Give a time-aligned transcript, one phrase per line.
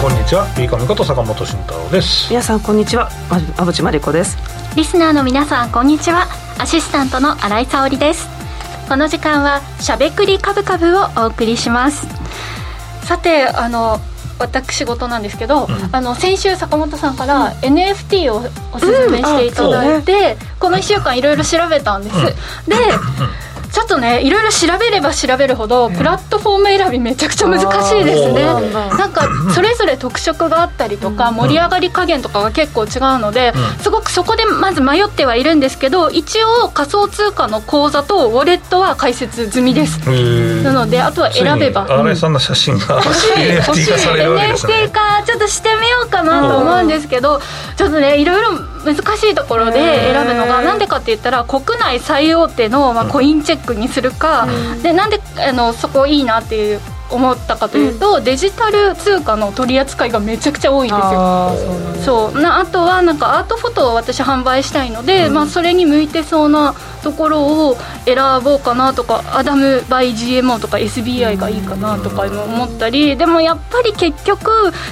[0.00, 0.46] こんにちは。
[0.56, 2.30] ビーカムこと坂本慎太郎です。
[2.30, 3.10] 皆さんこんにちは。
[3.28, 4.38] 馬淵真理子です。
[4.74, 6.26] リスナーの皆さんこんにちは。
[6.58, 8.26] アシスタントの新井沙織です。
[8.88, 12.06] この時間はしゃべくりカブカブをお送りします。
[13.04, 14.00] さてあの
[14.38, 18.38] 私事なんですけど、うん、あの先週坂本さんから NFT を
[18.72, 22.34] おすすめしていただいて、うん、この1週間いろいろ調べたんです、うん、で
[23.90, 28.44] とねいろいろ調べれば調べるほどプラットフォーム選びめちゃくちゃ難しいですね。
[28.44, 39.98] なんかそれぞれ特色があったりとか盛り上がり加減とかが結構違うのですごくそこでまず迷ってはいるんですけど一応仮想通貨の口座とウォレットは開設済みです。
[40.62, 41.86] なのであとは選べば。
[41.86, 43.36] 新井さんの写真が欲しい。
[43.50, 43.74] です
[44.14, 44.28] ね。
[44.28, 47.40] NFT 化ちょっとしてみようかなと思うんですけど
[47.76, 48.50] ちょっとねいろいろ
[48.84, 54.48] 難しいところで選ぶのがなんでかって言ったら国内最大手の、まあ、コインチェックにするか、
[54.82, 61.52] でなんであのそこいいなっていう思ったかというと、うん、デジタル通貨の取り扱いがめちゃくちゃ多いんですよ。
[62.04, 62.40] そう。
[62.40, 74.50] なあとはなんかアートフォトを私販売したいので、うん、まあ、それに向いてそうなところを選ぼうかなとかアダム・バイ GMO とか SBI がいいかなとか思ったりでもやっぱり結局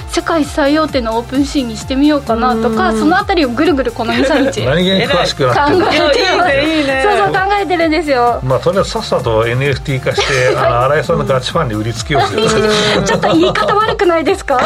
[0.09, 5.75] 世界最大手の OpenSea にしてみようかなとかそのあたりをぐるぐるこの23日 何気に詳しくなって。
[5.79, 8.39] 考えていいねそうそう考えてるんですよ。
[8.43, 12.41] まあとりあえずさっさと NFT 化してあの 新井さんのガチファンに売りつけようぜ。
[13.05, 14.59] ちょっと言い方悪くないですか？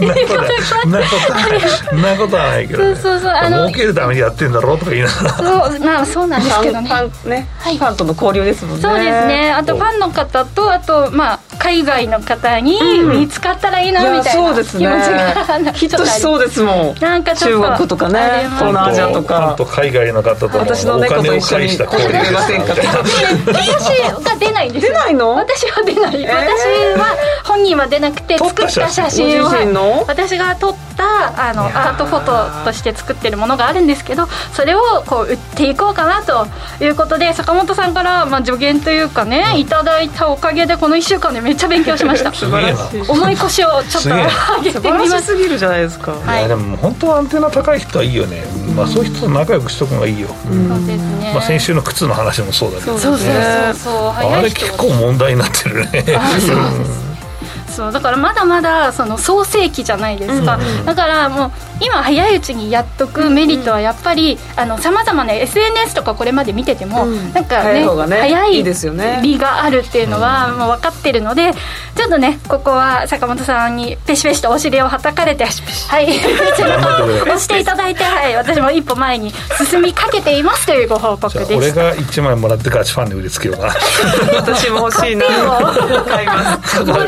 [0.00, 0.28] いやいや
[0.80, 0.90] そん
[2.02, 2.68] なことはない。
[2.68, 5.30] けど、ね、そうそうそうあの儲けるためにやってんだろうとか言いながら。
[5.70, 6.88] そうまあそうなんですけどね。
[7.26, 8.82] ね、はい、ファンとの交流ですもんね。
[8.82, 9.52] そうですね。
[9.52, 14.96] あとファンの方とあとまあ海外の方に見つかったらいいなみたいな気持ちが、
[15.58, 16.98] うん、ヒットしそうですもん。
[16.98, 18.18] なんか中国とかね
[18.56, 19.54] 東南アジアとか。
[19.56, 22.74] と海外の方と私の猫と一緒に交流ませんか？
[23.46, 24.88] 私が出ないんです。
[24.88, 25.30] 出ないの？
[25.36, 26.38] 私は出ない、えー、私
[26.98, 36.46] は本人は出なくて作った写真を私が撮ったあのアートフォトとして作ってるものがあるんですけどそれをこう売っていこうかなと
[36.84, 42.32] いうことで坂本さんからまあ助言というかねいただいたおかげでこの1週間でめっちゃ勉強しました。
[43.08, 45.32] 重い腰をちょっと上げてみます。
[45.32, 48.44] すぎるじゃないですか、はい、いやでも本当はアンテナ高い人はいいよね、
[48.76, 53.28] まあ、そういう人と仲良くしとくのがいいよ、うん、そうですね、まあ、先週の靴の話もそうだけど、ね、そうそう
[53.74, 53.92] そう。
[54.10, 56.04] あれ結構問題になってるね。
[56.40, 57.11] そう
[57.92, 61.50] だからまだまだその創世期じゃないですか、うんうん、だからもう
[61.80, 64.38] 今早いうちにやっとくメリットはやっぱり
[64.80, 68.62] さまざまな SNS とかこれまで見てても、うん、なんかね早い
[69.22, 71.52] 利があるっていうのはもう分かってるので
[71.96, 76.08] ちょっとねここは坂本さんにペシペシとお尻をはたかれてはい
[77.22, 79.32] 押していただいて、はい、私も一歩前に
[79.68, 83.74] 進みかけていますというご報告でした俺が1枚もらってガチファンで売りつけようかな。
[84.36, 85.26] 私も欲しいな。
[86.08, 86.84] 買います。
[86.84, 87.06] もらっ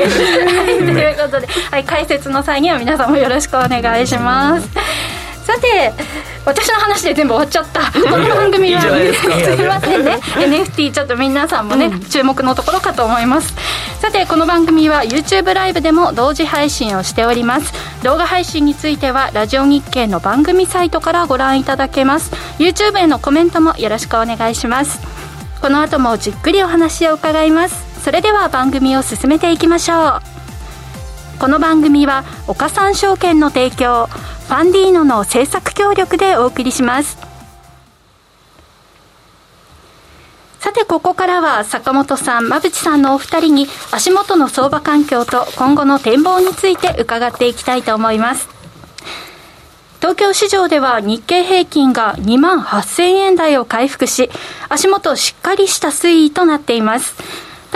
[0.00, 4.68] てってということで、はい、解説の際には皆さんもよろしくお願いします。
[5.44, 5.92] さて
[6.44, 7.92] 私の話で全部終わっちゃった。
[7.92, 8.88] この番組はす
[9.56, 10.18] みませんね。
[10.34, 13.54] NFT ちょっと皆さんもね、うん、注目のところかと思います。
[14.00, 17.72] さてこの番組は YouTube ライブでも同時配信をしております。
[18.02, 22.32] 動画配信についてはラジオ日経の番組サイトからご覧いただけます。
[22.58, 25.16] YouTube へのコメントもよろしくお願いします。
[25.60, 31.40] この後もじっくりお話を伺いますそれでは番組を進めていきましょう。
[31.40, 37.18] この番組は岡三証券の提供ファンディーノの制作協力でお送りします。
[40.60, 48.48] さてここからは坂本さん馬淵さんのお二人に足元の相場環境と今後の展望について伺っていきたいと思います。
[49.98, 54.30] 東京市場では日経平均が2万8000円台を回復し
[54.68, 57.16] 足元しっかりした推移となっています。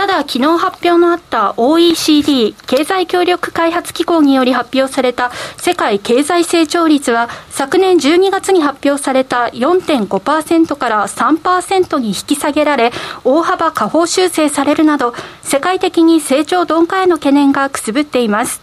[0.01, 12.91] ただ、昨日発表のあった OECD 経済協力開発機構により発表された世界経済成長率は昨年12月に発表された4.5%から3%に引き下げられ
[13.23, 15.13] 大幅下方修正されるなど
[15.43, 18.59] 世界的に成長鈍化への懸念がくすぶっています。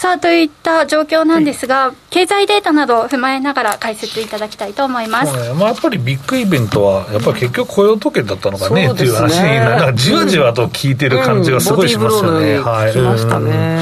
[0.00, 5.32] さあ、といった状況なんですが、はい、経済データなどを踏まえながら解説いただきたいと思います。
[5.50, 12.60] ね、まあ、やっぱりビッグイベントは、やっぱり結局雇用統計だったのかね、っていう話に、なんかじわじわと聞いてる感じがすごいしますよね。
[12.60, 12.96] はい。
[12.96, 13.78] ましたね。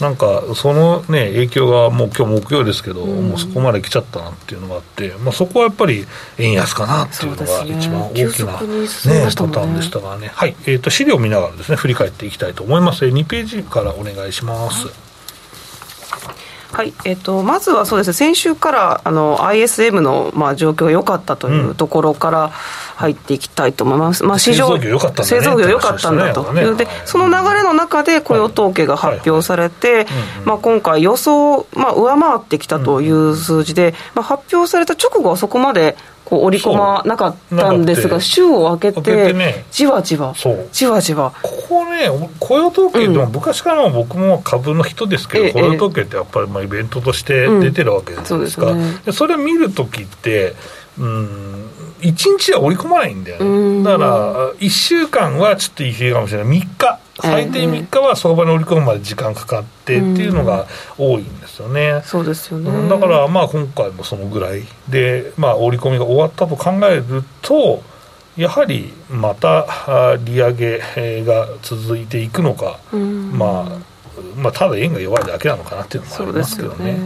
[0.00, 6.06] なんか、そのね、影響がもう今日木曜ですけど、もうそこまで来ちゃったなっていうのがあって、まあそこはやっぱり
[6.38, 10.30] 円安かなっていうのが一番大きなね、ねパターンでしたがね。
[10.32, 10.56] はい。
[10.64, 13.04] えっ、ー、と、資料を見ながらですね、振り返っていきたいと思います。
[13.04, 14.86] 2ページからお願いします。
[14.86, 14.94] はい、
[17.04, 30.06] えーと、まずはそうですね、先週からあの ISM の、まあ、状況が良かったというところから入っていきたいと思います、まあ、市場製造業良かったんだ、ね、製造業良かったんだと、ね、でその流れの中で雇用統計が発表されて、
[30.44, 35.96] まあ、今回、予想、まあ、上回ってきたという数字で、まあ、発表された直後はそこまで
[36.28, 40.34] こう織り込まなかったんですが、週を明けて、ね、じわじわ、
[40.72, 41.32] じわじわ。
[41.42, 48.74] ここね、雇用統計でも、昔からも僕も株の人ですけど、雇用統計ってやっぱりまあイベントとして出てるわけじゃないですか。
[49.06, 50.54] そそれを見るときって、
[50.98, 51.70] うん
[52.00, 60.66] 1日は織り込まないんだよね、だから1週間はちょっと言いかもしれない、3日、最低3日は相場に織り込むまで時間かかってっていうのが
[60.96, 62.88] 多いんですよね、そうですよね。
[62.88, 67.82] だからまあ今回もそのぐらいで、まあ、織り込みが終わったと考えると、
[68.36, 70.80] やはりまた利上げ
[71.24, 73.97] が続いていくのか、まあ
[74.36, 76.92] まあ、ただ円が弱いだけなのかなっていうのもありますけどね。
[76.92, 76.98] ね。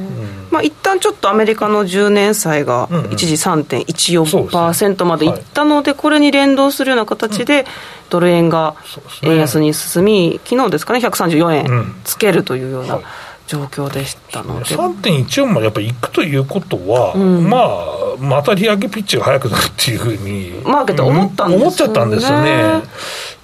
[0.50, 7.64] まあ一旦ちょっとアメリカの10年債が一時3.14%までいったので、これに連動するような形で、
[8.10, 8.74] ドル円が
[9.22, 13.00] 円安に進み、昨日ですかね、134円つけるというような。
[13.46, 14.64] 状況でしたので。
[14.64, 21.64] 3.14までやっぱりいくということは、うん、まあ、また利上げピッチが早くなるっていうふうに、マーケット思ったんですよね。
[21.64, 22.82] 思っちゃったんですよね。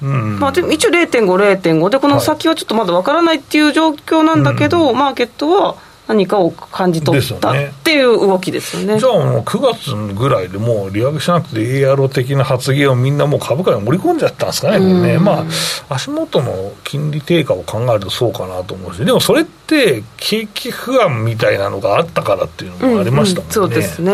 [0.01, 1.27] まあ、でも一応0.5、
[1.61, 5.77] 0.5で、この先はちょっとまだわからないっていう状況なんだけど、はい、マーケットは
[6.09, 8.99] 何かを感じ取ったっていう動きですよね。
[8.99, 15.43] じゃあもう9月ぐらいでもう利上げしなくて ARO 的な発言をみんなもう株価に盛り込んじゃったんですかね、ねま
[15.91, 23.55] あ、足元の金利低下を考えるとそうかなと思うし、でもそれって景気不安みたいなのがあったからっていうのもありましたもんね。
[23.57, 24.13] うんうん、そうですね。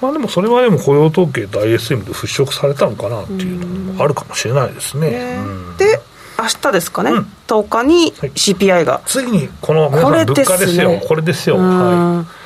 [0.00, 5.38] まあでもそれはでも雇用統計と ISM で払拭されたのかなっていうのもあるかもしれないですね。
[5.76, 6.00] で
[6.42, 11.00] 明日ですかね、うん、10日に CPI が、はい、次にこの皆さん物価ですよ。
[11.06, 11.56] これですよ。
[11.56, 12.42] はい。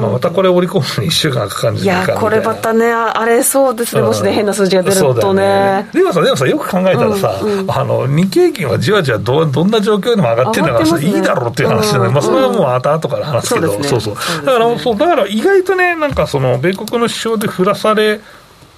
[0.00, 4.02] まあ、またこれ織り込むのに1週間かかるんじゃないかいやこれまたねあれそうですね。
[4.02, 5.88] もしね変な数字が出るとね。
[5.92, 7.58] でもさでもさよく考えたらさ、うん。
[7.60, 14.14] うん、あの日経平均はじわじわどどんな状況でも上がってるんだからさ、ね、いいだろうっていう話で、ね、うん、まあ、それはもう後々から話すけど、そう、ね、そうそう。
[14.14, 18.20] だからそうだから意外とねなんかその米国の市場で降らされ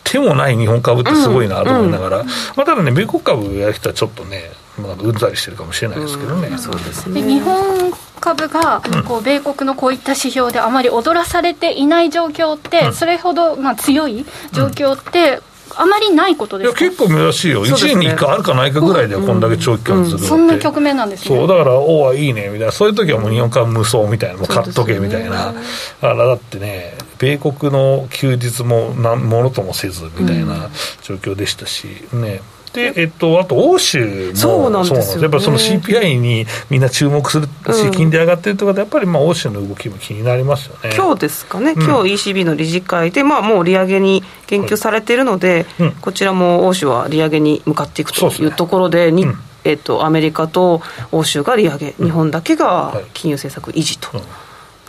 [0.05, 4.51] てもない日本株ってすごいなと思いながら、まあ、ただね米国株やる人はちょっとね
[4.81, 6.57] まあ、うんざりしてるかもしれないですけどね。
[6.59, 7.23] そうですね。
[7.23, 15.41] 日本株がこう米国のこういった指標であまり踊らされていない状況って、それほどまあ強い状況って、
[15.77, 21.37] あまりないことですいや結構珍しいよ、1年に1回あるかないかぐらいで、こんだけ長期間続く、そんな局面なんですね。
[21.37, 25.55] そうだから、おお、いいねみたいな、そういう時はもう日本株無双みたいな、もう買っとけみたいな、
[26.01, 30.71] あらだってね、米国の休日もなんものともせずみたいな
[31.03, 32.41] 状況でしたし、ね。
[32.73, 40.93] で、えっと、あと欧州もそうなんですよ、ね、やっぱその CPI にみんな注目するし、金利上がってるとかで、やっぱりまあ欧州の動きも気になりますよね。
[40.95, 49.27] 今日ですかね、今日 ECB の理事会で、まあ、もう利上げに言及されているので、はい、こちらも欧州は利上げに向かっていくというところで、でね、
[49.65, 54.11] えっと、アメリカと欧州が利上げ、日本だけが金融政策維持と。
[54.15, 54.23] うん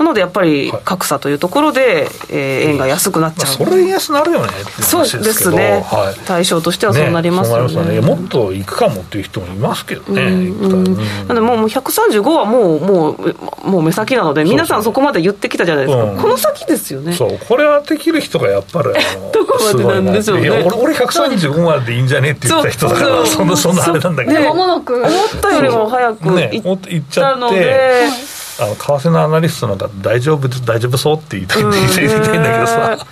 [0.02, 4.48] なのでやっぱり格差というところで、えー、円が安くなっちゃう、まあ、それ円安なるよね
[4.82, 10.72] そうですね、はい、対象としてはそうなりますよね、ね、もっといくかもっていう人もいますけどね、うん。
[10.72, 17.14] うん、なのでもう135はもうもうもう目先なので皆さんそこまで言ってきたじゃないですか、うん、この先ですよね。
[17.14, 17.38] そう。
[17.48, 18.90] これはできる人がやっぱり
[19.32, 20.50] どこまでなんでしょうね。
[20.50, 24.40] 俺俺135まででいいんじゃねって言った人だからそんなそんなあれなんだけど。
[24.40, 25.10] 間もなく思っ
[25.42, 32.98] たよりも早くいったので、ねあの為替のアナリストなんか大丈夫大丈夫そうって言いたいんだけどさ。
[33.02, 33.08] っ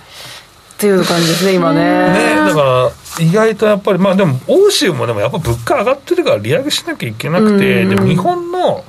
[0.80, 1.80] ていう感じですね、今ね。
[1.80, 8.82] ねだから、意外とやっぱり、まあでも、欧州もでもやっぱ物価上がってるから利上げしなきゃいけなくて、でも日本の、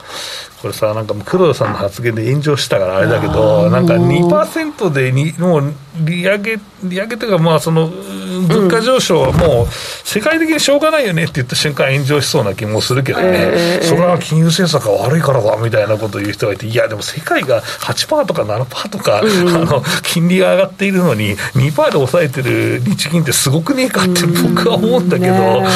[0.61, 5.73] これさ、なんか黒田さんの発言で炎上したからあれだけど、なんか2%でにもう
[6.05, 25.67] 利上げ、利上げというか、まあその物価上昇はもう世界的にしょうがないよねって言った瞬間炎上しそうな気もするけどね、えー、それは金融政策が悪いからだみたいなことを言う人がいて、いや、でも世界が8%とか7%とか、うん、あの金利が上がっているのに、2%で抑えてる日銀ってすごくねえかって僕は思うんだけど、ね、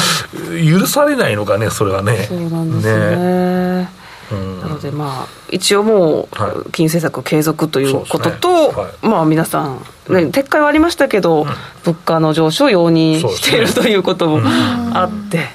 [0.69, 2.25] 許されないのかね、それはね。
[2.29, 3.15] そうなんですね。
[3.15, 8.75] ねなので、まあ、一応もう、金融政策継続ということと、ね。
[8.75, 9.77] はい、まあ、皆さん、
[10.09, 11.47] ね、撤回はありましたけど、うん、
[11.83, 14.41] 物価の上昇を容認しているということも
[14.93, 15.49] あって、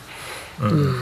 [0.60, 0.94] うん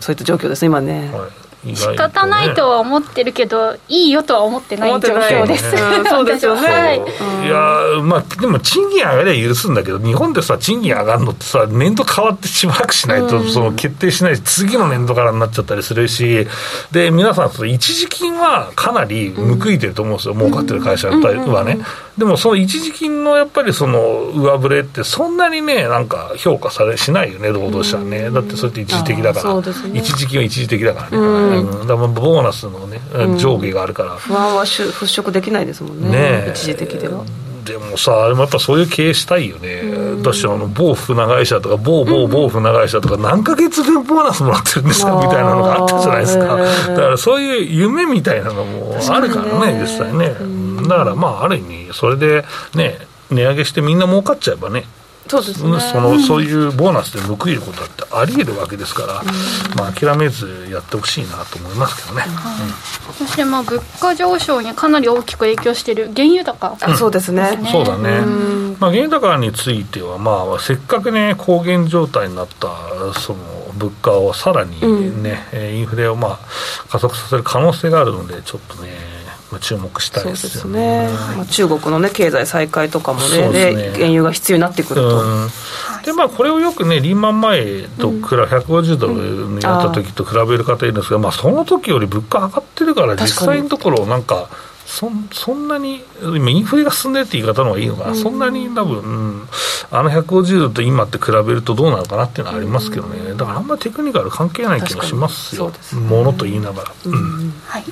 [0.00, 1.10] そういった状況ですね、今ね。
[1.12, 5.72] はい仕方ないとは思ってるけど、いいよとは思ってない状況です。
[5.74, 6.68] ね、そうですよね。
[6.68, 6.98] はい、
[7.46, 16.46] いやまあでも賃金上がりは許すんだけど、日本でさ賃金上がるのってさ年度変わってしばらくしないと、その決定しないし次の年度からになっちゃったりするし、
[16.92, 21.78] で皆さんその一時金はかなり報いてると思うんですよ、儲かってる会社はね。
[22.16, 28.30] でもその一時金のやっぱりその上振れってそんなにねなんか評価されしないよね労働者はね。
[28.30, 29.60] だってそれって一時的だから、ね、
[29.98, 31.45] 一時金は一時的だからね。
[31.46, 33.00] うん、だからボーナスのね、
[33.38, 37.24] 上下があるから、不安は払拭できないですもんねね一時的では。
[37.66, 39.82] でもさ、やっぱそういう経営したいよね、
[40.22, 50.34] 私、あの某船会社とか、某某某船会社とか、何ヶ月分ボーナスもらってるんですかみたいなのがあったじゃないですか、だからそういう夢みたいなのもあるからね、実際ね。
[50.88, 52.98] だからまあ、ある意味、それでね、
[53.30, 54.84] 値上げしてみんな儲かっちゃえばね、
[55.28, 59.22] そうですね、そのそういうボーナスで報いることだってあり得るわけですから、
[59.76, 67.58] まあ、諦めずやってほしいなと思いますけどね、うん、そしてまあ物価上昇にかなり大きく影響している原油高、うん、そうですね。
[67.72, 68.20] そうだね、
[68.78, 72.68] まあ、原油高については、まあ、せっかくね高原状態になった
[73.18, 73.38] その
[73.76, 74.80] 物価をさらに
[75.22, 76.38] ね、うん、インフレをまあ
[76.88, 79.15] 加速させる可能性があるのでちょっとね
[79.60, 85.22] 注目したいですよね、ね、まあ、中国の、ね、経済再開とかもねで、ね、原油が必要になってくると。
[86.04, 94.48] でまあ、これをよくね、リーマン前と比べ、150ドルになった時と比べる方いるんですが、まあ、その時より物価上がってるから、実際のところ、なんか、
[94.86, 99.48] そそんなに、今、インフレが進んでるって言い方の方がいいのかな、うん、そんなに多分、うん、
[99.90, 106.92] あの150ドルと今って比べるとどうなのかなっていうのはありますけどね、だからあんまりテクニカル関係ない気もしますよ、すね、ものと言いながら。
[107.04, 107.84] うん、はい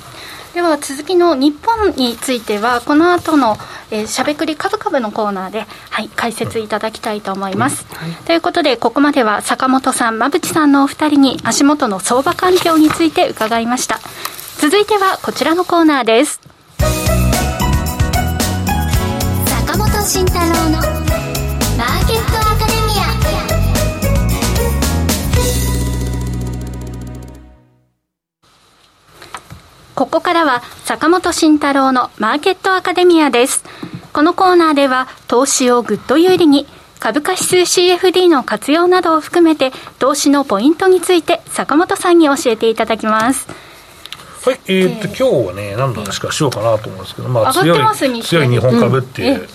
[0.55, 3.57] では続きの日本についてはこの後の
[3.91, 13.99] えー、しゃべくり株株のコーナーで、はい、解説いただきたいと思います、はい、ということでここまでは坂本さん馬淵さんのお二人に足元の相場環境について伺いました。
[14.57, 16.39] 続いてはこちらのコーナーです。
[19.59, 20.69] 坂本慎太郎
[21.01, 21.04] の
[29.95, 33.63] ここからは坂本慎太郎のマーケットアカデミアです。
[34.11, 36.67] このコーナーでは投資をぐっと有利に
[36.99, 43.47] 株価指数 CFD の活用などを含めて投資のポイントについて坂本さんに教えていただきます。
[44.45, 49.47] はい、えー、っと今日はね何の話かしようかなと思うんですけど、まあ、強い強い日本株っていう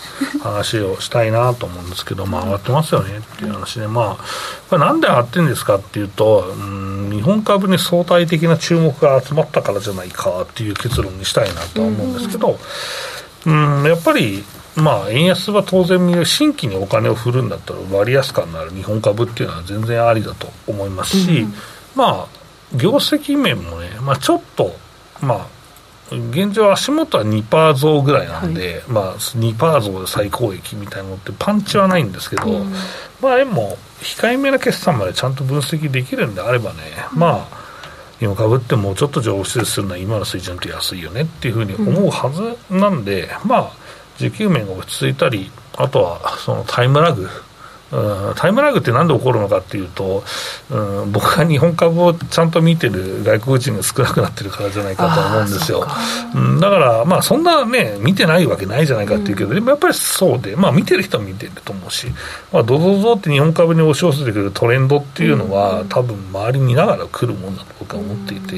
[0.43, 4.25] 話をしたいなと思うんですけど、まあ上がってますよねっていう話で、まあ
[4.69, 12.59] これなんで上がってるんですかっていうと、うん、日本株に相対的な注目が集まったからじゃないかっていう結論にしたいなとは思うんですけど、
[13.47, 14.45] うん、やっぱり
[14.77, 21.55] まあ、円安は当然新規にお金を振るんだったら割安感のある日本株っていうのは全然ありだと思いますし、うん、
[21.97, 22.41] まあ
[22.77, 24.73] 業績面もね、まあ、ちょっと、
[25.21, 25.47] まあ、
[26.11, 32.73] 現状、足元は2%増ぐらいなんで、はい、まあ、2%増で最高益みたいなのってパンチはないんですけど、うん、
[33.21, 36.79] まあでも、控えめな決算までちゃんと分析できるんであればね、
[37.13, 37.61] うん、まあ、
[38.21, 43.73] 今株ってもうちょっと上昇するのは今の水準って安いよねっていうふうに思うはずなんで、うん、まあ、
[44.19, 47.29] 需給面が落ち着いたり、あとはそのタイムラグ、うん、
[48.37, 50.23] タイムラグってなんで起こるのかっていうと、
[50.71, 55.87] うん、僕が日本株をちゃんと見てる外国人が少なくなってるからじゃないかと思うんですよ。
[56.35, 62.07] うん、だから、まあ、そんなね、見てないわけないじゃないかっていうけど、うん、でもやっぱりそうで、まあ、見てる人は見てると思うし、
[62.53, 68.57] まあ、どぞぞって日本株に押し寄せてくるトレンドっていうのは、うん、多分周り見ながら来るもんだと僕は思っていて、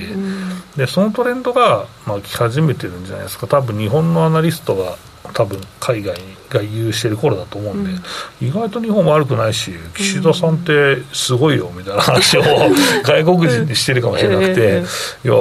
[0.77, 4.97] でそのトレンドが、まあ、来始めてるんじゃないですか、多分日本のアナリストが
[5.33, 6.17] 多分海外
[6.53, 12.43] が有してる頃だと思うんで、うん、意外と日本悪くないし岸田さんってすごいよみたいな話を
[13.03, 14.83] 外国人にしてるかもしれなくて、
[15.25, 15.35] いや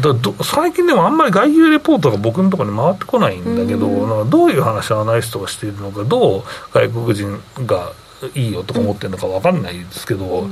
[0.00, 6.42] だ最近でもあんまり外遊レポートが僕のところに回ってこないんだけど、うん、どういう話をアナリストがしているのかどう
[6.72, 7.92] 外国人が
[8.34, 10.48] いいよとか思ってるのか分かんないですけど、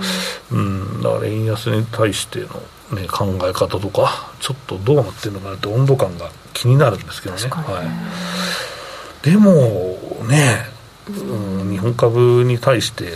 [0.50, 2.47] うん、うん、だから円安に対しての、
[3.00, 7.49] ね、考え方とかちょっとどうなってるのかなって温度感が気になるんですけどね。
[7.49, 8.52] はい
[9.23, 9.52] でも
[10.29, 10.73] ね、
[11.09, 13.11] うん、日本株に対して、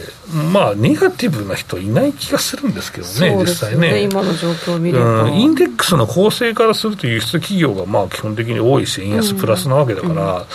[0.52, 4.02] まあ、ネガティブな人はいない気がするんですけどね、ね実際ね。
[4.02, 10.38] 今の状況を見れば、うん、インデックスの構成からすると輸出企業がまあ基本的に多いし、円安プラスなわけだから、うん。
[10.38, 10.46] うん、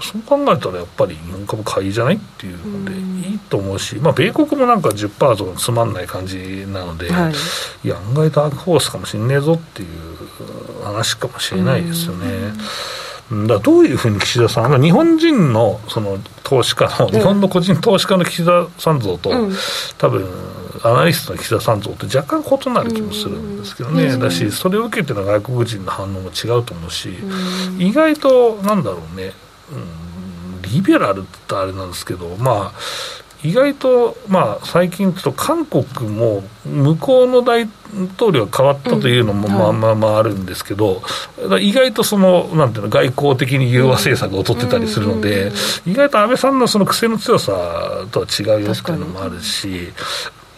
[0.00, 7.32] そう考えたらやっぱり日本株買いじゃないっていうので、いいと思うし、まあ、米国もなんか10%増つまんない感じなので、はい、
[7.84, 12.52] いや、案外ダークホースかもしれねえぞっていう話かもしれないですよね。
[13.30, 19.52] だどういうふうに岸田さん、日本人のその投資家の、日本の個人投資家の岸田さん像と、うん、
[19.98, 20.28] 多分
[20.84, 27.10] アナリストの岸田さんとって若干異なる気もするんですけどね、だし、それを受けての外国人の反応も違うと思うし、
[27.78, 29.32] 意外と、なんだろうね、
[29.72, 37.68] うん、リベラルってあれなんですけど、まあ、意外と、まあ、最近、ちょっと韓国も向こうの大
[38.16, 41.02] 統領が変わったというのも、まあまあまああるんですけど、
[41.60, 45.52] 意外とその、なんていうの、外交的に融和政策を取ってたりするので、
[45.86, 49.92] 意外と安倍さんのその癖の強さとは違うよっていうのもあるし、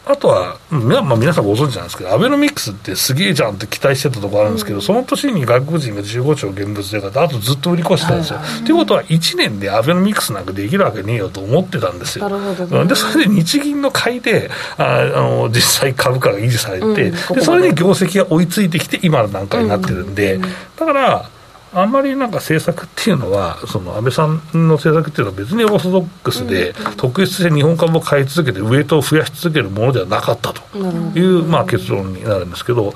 [0.08, 8.38] あとは、まあ、皆さんご存知なんですけど、アベノミクスってすげえじゃんって期待してたところあるんですけど、うん、その年に外国人が15兆現物で買って、あとずっと売り越してたんですよ。
[8.38, 8.70] と、はい、い。
[8.70, 12.26] うことは、1年でアベノミクスなんかできるわけねえよと思ってたんですよ。
[12.30, 20.40] ね、で、それで日銀の買いで、ああの実際株価が維持されて、うん、で、それで業績が追いついてきて、今の段階になってるんで、
[20.78, 21.30] だから、
[21.72, 32.94] あんまりなんか政策っていうのは、その安倍さんの政策っていうのは別にオーソドックスで、特筆して日本株を買い続けて、ウエイトを増やし続けるものではなかったという、まあ、結論になるんですけど、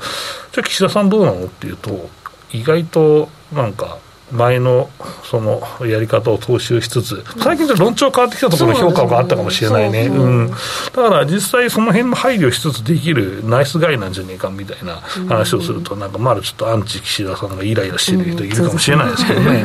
[0.52, 2.08] じゃあ、岸田さんどうなのっていうと、
[2.52, 3.98] 意外となんか、
[4.32, 4.88] 前の
[5.24, 10.56] そのやり方を踏襲しつつ、最近論調変わってきたところの評価があったかもしれないね、うん、だ
[10.90, 14.96] から実際、その辺の配慮しつつできるナイスガイなんじゃねえかみたいな
[15.28, 19.62] 話をすると、なんかまだちょっとアンチ岸田さんがイライラしてる人いるかもしれないですけどね、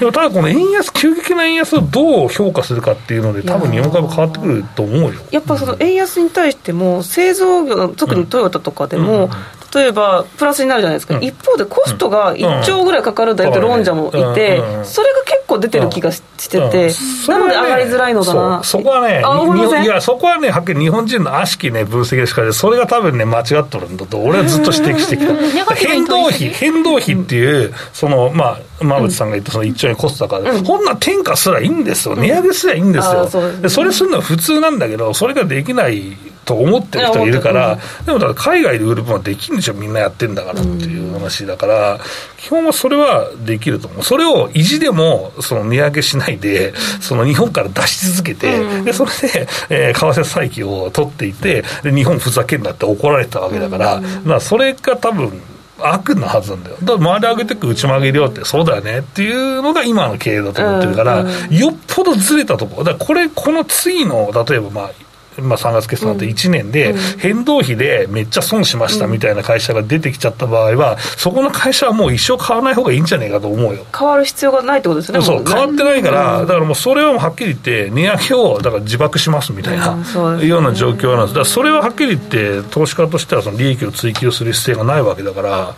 [0.00, 5.20] でもただ、この円安、急激な円安をどう評価するかっていうので、多分日本株変わってくると思うよ。
[5.30, 9.30] やっぱその円安に対しても、製造業、特にトヨタとかでも、
[9.74, 13.36] 例えばプラスになるじゃないですか、うん、一方でコストが1兆ぐらいかかるん。
[13.36, 18.62] だよって論者もいて、それが結構出てる気がしてて、なので上がりづらいのかな。
[18.62, 19.86] そこはねい。
[19.86, 25.74] やそこはねはっきり日本人の悪しきね分析ですからそれが多分ね間違ってるんだと俺はずっと指摘してきた。
[25.74, 32.16] 変動費変動費っていうそのまあ馬渕さんが言ったその1兆円コストだから、うん、こんな転嫁すらいいんですよ。
[32.16, 42.00] 値上げすらいいんですよ、そそれするのは普通なんだけどそれができないと思ってる人がいるから、でもだ海外で売る分はできるんでしょ、みんなやってんだからっていう話だから、
[42.36, 44.02] 基本はそれはできると思う。
[44.02, 55.40] それを意地でもその値上げしないで、その日本から出し続けて、でそれで、えー、為替差益を取っていて、で日本ふざけんなって怒られたわけだから、まあそれが多分、
[55.84, 56.76] 悪なはずなんだよ。
[56.80, 62.84] だから周り上げてく、内も上げるよって、そうだよねっていうのが今の経営だと思ってるから、よっぽどずれたところ。
[62.84, 64.90] だからこれ、この次の、例えばまあ、
[65.38, 73.86] まあ、3月決算って1年で、変動費でめっちゃ損しましたみたいな会社が出てきちゃった場合は、そこの会社はもう一生買わない方がいいんじゃないかと思うよ。
[73.96, 75.22] 変わる必要がないってことですね。
[75.22, 79.96] そう、変わってないから、だからもうそれははっきり言って、値上げをだから自爆しますみたいな、
[80.44, 81.34] ような状況なんです。
[81.34, 85.74] だからそれははっきり言って、投資家としてはその利益を追求する姿勢がないわけだから、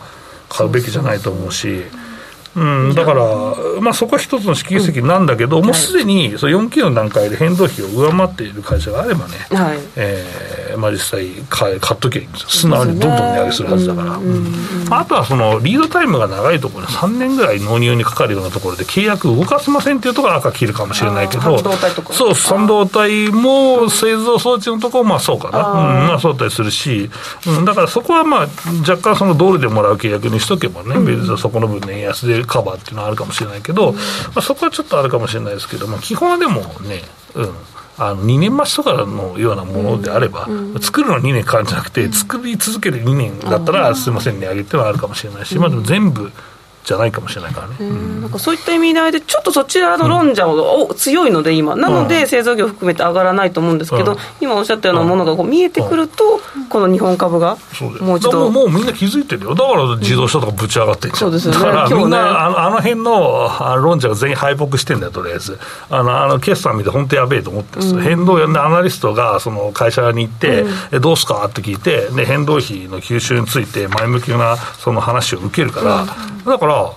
[0.49, 1.69] 買うべきじゃないと思うし。
[1.69, 1.83] う
[2.63, 3.25] ん、だから、
[3.81, 9.79] まあ、そこは一つの試金石なんだけど、うん、もうすでにその4期の段階で変動費を上回っている会社があればね、はい。
[9.95, 14.19] えーまあ、実際買、買っときゃいいんですよ、素直にどんどん値上げするはずだから、
[14.99, 21.57] あとはそのリードタイムが長いところ、3年ぐらい納入にかかるようなところで、契約動かせませんっていうところは赤切るかもしれないけど、
[22.11, 27.09] そう、半導体も製造装置のところもまあそうかな、うんまあ、そうだったりするし、
[27.47, 28.47] うん、だからそこはまあ
[28.87, 33.99] 若干、そのドルでもらう契約にしとけばね、別にそこの分、円安でカバーっていうのはあるかもしれないけど、ま
[34.35, 37.01] あ、そこはちょっとあるかもしれないですけど、まあ、基本はでもね、
[37.35, 37.53] うん、
[37.97, 46.31] あの2年増しとかのようなものであれば、うん、作るの2年かかるんじゃなくて、作り続ける2年だったら、すみません、値上げっていうのはあるかもしれないし、まあ、でも全部。
[46.85, 47.75] じゃないかもしれないからね、
[48.21, 57.57] なんかそういった意味合いで、ちょっとそちらの論者が強いので、今、なので製造業含めて上がらないと思うんですけど、今おっしゃったようなものがこう見えてくると、この日本株が
[57.99, 58.49] もう一度。
[58.51, 63.49] もうみんな気づいてるよ、だから自動車とかぶち上がってんじゃん、そうですよね、だからみんな、あのあの辺の
[63.81, 71.45] 論者が全員敗北してんだよ、とりあえず、あのあの決算見て、本当やべえと思ってるんですよ、変動やアナリストがその会社に行って、えどうすか？
[71.45, 76.05] って聞いて、で変動費の吸収について、前向きなその話を受けるから、
[76.45, 76.95] だから、あ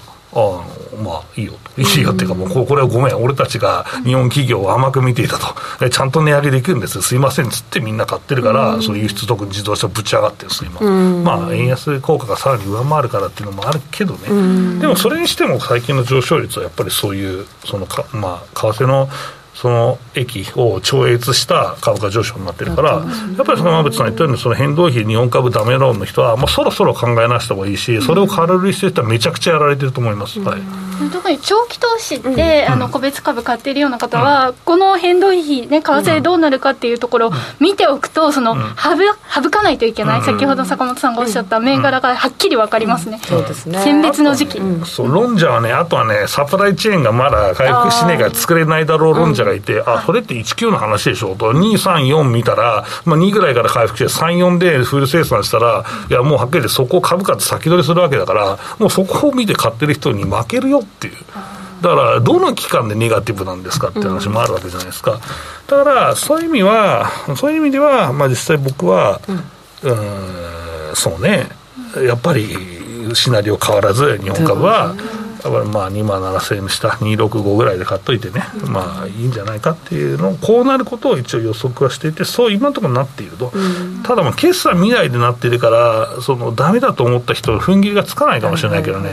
[1.02, 3.16] まあいいよいいよっていうかもうこれはごめん。
[3.16, 5.88] 俺たちが日本企業を甘く見ていたと。
[5.88, 7.00] ちゃんと値上げできるんです。
[7.00, 19.08] すいませんっつってみんな買ってるから、うん、その輸出特に自動車ぶち上がってるんです今、うん、まあ円安効果がさらに上回るからっていうのもあるけどね、うん、でもそれにしても最近の上昇率はやっぱりそういうそのかまあ為替の
[19.60, 23.04] その駅を超越した株価上昇になってるから、
[23.36, 30.38] やっぱりその馬渕さん言ったように、その変動費、日本株ダメローンの人は、もうそろそろ考えなした方がいいし、それを軽々してる人はめちゃくちゃやられてると思います。
[30.38, 30.60] はい。
[31.12, 43.80] 特に長期投資で、うん、あの個別株買っているような方は、うん、この変動費、ね、為替どうなるかっていうところを見ておくと、その省省かないといけない、先ほど坂本さんがおっしゃった銘柄がはっきり分かりますね、そうですね。
[43.82, 61.14] 選別の時期、そう論者はね、あとはね、サプライチェーンがまだ回復しねえから作れないだろう論者がいて、あそれって19の話でしょと、2、3、4見たら、まあ、2ぐらいから回復して、3、4でフル生産したら、いや、もうはっきりそこを株価って先取りするわけだから、もうそこを見て買ってる人に負けるよっていう。
[61.80, 65.18] だから、どの期間でネガティブなんですかっていう話もあるわけじゃないですか。
[65.66, 71.48] だから、そういう意味は、そういう意味では、まあ実際僕は、うん、うんそうね、
[72.04, 72.48] やっぱり
[73.14, 74.94] シナリオ変わらず、日本株は、
[75.44, 83.52] まあ2万7000円した265ぐらいで買っといてね、まあいいんじゃないかっていうのこうなることを一応予測はしていてそう今のところなっていると、
[84.04, 89.10] ただまあ決算見ないでなってるからそのダメだと思った人踏ん切りがつかないかもしれないけどね、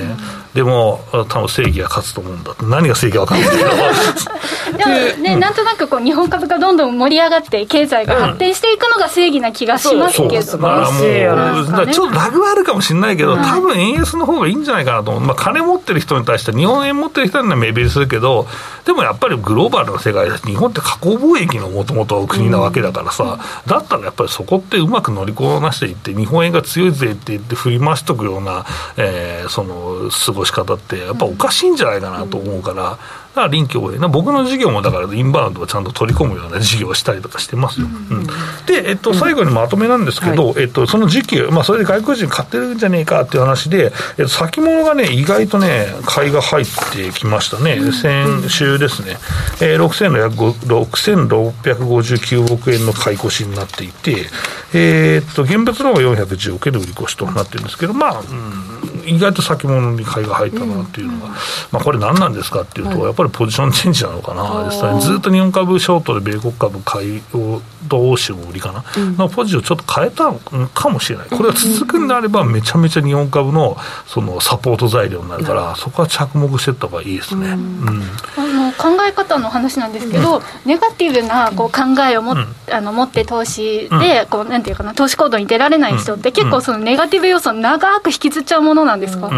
[0.54, 3.70] でも多分正義が勝つと思うんだ何が正義か分かんないけど。
[4.78, 18.48] でもね、なんとなくこう日本株がどんどん盛り上がって経済が発展していくのが正義な気がしますけど、まあ、もうちょっとラグはあるかもしれないけど、多分円安の方がいいんじゃないかなと思う、まあ、金持ってる人に対して日本円持ってる人には目減りするけど
[18.86, 28.66] でもやっぱりグローバルな世界だし日本って加工貿易のもともと国なわけだからさ、だったらやっぱりそこってうまく乗りこなしていって日本円が強いぜって言って振り回しとくような、
[28.98, 32.98] えー、その過ごし方ってやっぱおかしいんじゃないかなと思うから。
[33.36, 38.26] だから臨機応変な僕の事業もだからインバウンドをちゃんと取り込むような事業をしたりとかしてますよ、うん、
[38.66, 49.18] で、えっと、最後にまとめなんですけど、えっと、その時期、まあ、それで外国人買ってるんじゃねえかっていう話で、えっと、先物がね意外とね買いが入ってきましたね、先週ですね、
[49.62, 54.28] えー、6659億円の買い越しになっていて、
[54.74, 61.30] えー、っと現物の方が410億円で売り越しとなってるんですけどまあ、うん意外と先物に買いが入ったなっていうのが、
[61.72, 68.84] まあ、これ何なんですかっていうと、やっぱりポジションチェンジなのかな、実際にずっと日本株ショートで米国株買いをと欧州も売りかな、
[69.18, 77.50] のポジションをちょっと変えたのかもしれない、これが続くんであれば、めちゃめちゃ日本株のそのサポート材料になるから、そこは着目していった方がいいですね。
[77.50, 78.04] うん。
[78.38, 82.36] あの考え方の話なんですけど、ネガティブなこう考えをも、
[82.72, 89.30] あの持って投資で、こうなんていうかな、投資行動に出られない人って、結構そのネガティブ要素を長く引きずっちゃうものなんですか、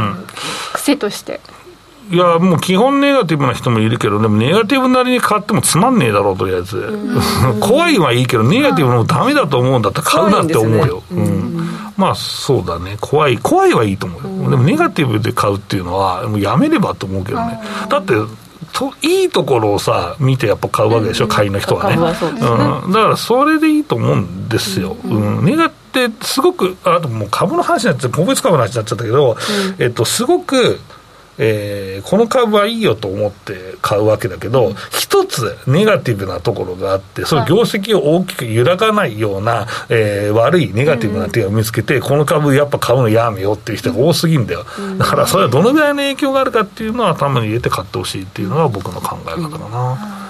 [0.73, 1.39] 癖として。
[2.09, 6.97] いや、もう基本ネガティブな人もいるけど、でもネガティブなりに買ってもつまんねえだろう、とりあえず。
[7.59, 11.03] 怖いはいいけど、ネガティブのダメだと思うんだったら買うなって思うよ。
[11.11, 11.69] ね、うん。
[11.97, 14.49] まあそうだね、怖い、怖いはいいと思うよ。
[14.51, 17.59] でもネガティブで買うっていうのは、もうやめればと思うけどね。
[17.89, 18.13] だって、
[18.73, 21.97] といいところをさ、見てやっぱ買うわけでしょ、うん、買いの人はね。
[21.97, 24.95] はうん、だからそれでいいと思うんですよ。
[25.03, 29.35] うん、ネガってすごく、あともう株の話になっちゃって、個別株の話になっちゃったけど、
[29.79, 30.79] えっと、すごく、
[31.39, 44.65] えー、この株はいいよと思って買うわけだけど、一つネガティブなところがあって、その業績を大きく揺らがないような、えー、悪いネガティブな手を見つけて、この株やっぱ買うのやめようっていう人が多すぎんだよ。
[44.97, 50.26] だからそれはどのぐらいの影響があるかっていうのは頭に入れて買ってほしいっていうのが僕の考え方かな。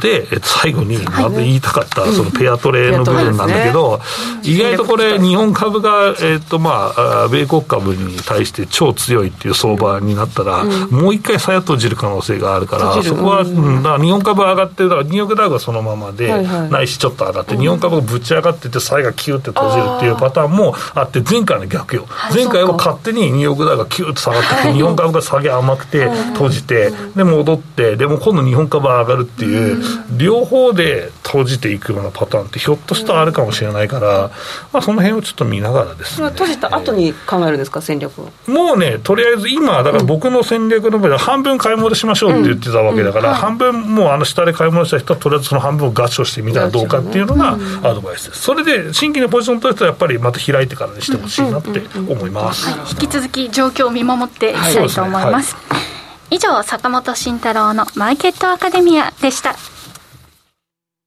[0.00, 0.98] で、えっと、最後に。
[0.98, 4.00] まず言いたかったそのペアトレの部分なんだけど、
[4.42, 16.28] 意外とこれ、日本株が、えっとまあ、米国株に対して超強いっていう相場になったら、もう一回再閉じる可能性があるから、そこは、うん、だから日本株上がってる、だからニューヨークダウがそのままで、
[16.70, 22.06] ないしちょっと上がって、日本株がぶち上がってて、最後キューって閉じるっていうパターンもあって、前回の逆よ。
[22.34, 29.75] 前回は勝手にニューヨークダウがキューッと下がってて、日本株が下げ甘くて閉じて、で、戻って、でも今度日本株上がるっていう、
[30.16, 34.30] 両方で閉じていくようなパターンってひょっとしたらあるかもしれないから、
[34.72, 36.28] まあ、その辺をちょっと見ながらですね。
[36.30, 55.95] 閉じた後に考えるんですか戦略をもうねとりあえず今だから僕の戦略の場で半分買い戻しましょうって言ってたわけだから、半分もうあの下で買い戻した人はとりあえずその半分を合唱してみたらどうかっていうのがアドバイスですそれで新規のポジション取る人はやっぱりまた開いてからにしてほしいなって思います、引き続き状況を見守っていきたいと思います、はい、
[56.28, 59.54] 以上坂本慎太郎のマーケットアカデミアでした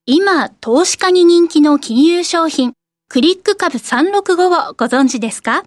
[0.05, 2.73] 今、投資家に人気の金融商品、
[3.09, 5.63] クリック株365をご存知ですか？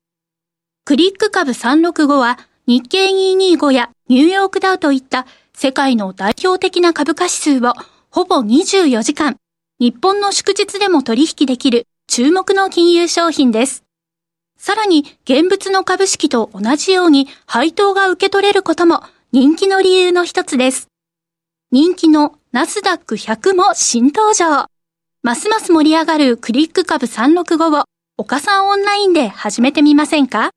[0.84, 7.74] クリック株365は日経225やニューヨークダウといった世界の代表的な株価指数を
[8.10, 9.36] ほぼ24時間、
[9.78, 13.84] 日本の祝日でも取引できる注目の金融商品です。
[14.58, 19.02] さらに現物の株式と同じように配当が受け取れることも
[19.34, 20.88] 人気の理由の一つです。
[21.70, 24.66] 人気のナスダック100も新登場。
[25.22, 27.84] ますます盛り上がるクリック株365を
[28.18, 30.50] 岡さんオンラインで始めてみませんか？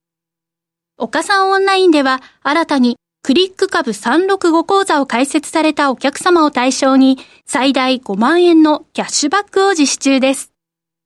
[0.97, 10.51] 岡さんオンラインでは新たにクリック株365講座を開設されたお客様を対象に最大5万円のキャッシュバックを実施中です。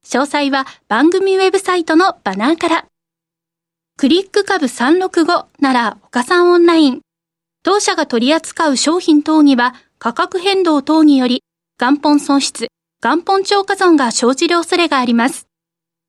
[0.03, 2.85] 詳細は番組ウェブサイトのバナーから。
[3.95, 7.01] クリック株365なら岡さんオンライン。
[7.69, 11.43] 当社が取り扱う商品等には価格変動等により
[11.79, 15.45] 元本損失、元本超過損が生じる恐れがあります。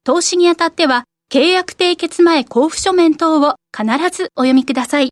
[0.03, 5.11] 投資にあたっては契約締結前交付書面等を必ずお読みください。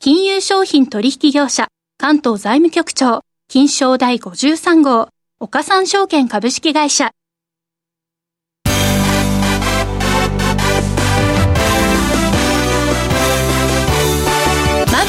[0.00, 7.12] 金融商品取引業者関東財務局長金賞第53号岡三証券株式会社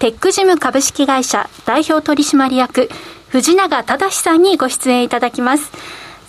[0.00, 2.88] テックジム株式会社代表取締役、
[3.28, 5.70] 藤永忠さんにご出演いただきます。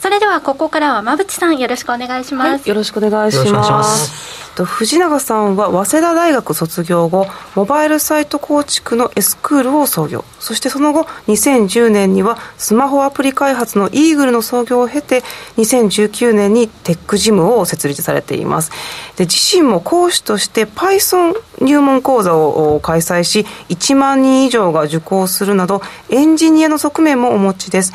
[0.01, 4.41] それではここからは馬淵さんよろしくお願いします、はい、よろしくお願いします。
[4.65, 10.25] 藤永さんは早稲田大学卒業後モバイルサイト構築のエスクールを創業。
[10.39, 15.21] そしてその後2010年にはスマホアプリ開発のイーグルの創業を経て
[15.57, 18.71] 2019年にテックジムを設立されています。
[19.17, 27.93] で自身も講師として Python 入門講座を開催し1万人以上が受講するなどエンジニアの側面もお持ちです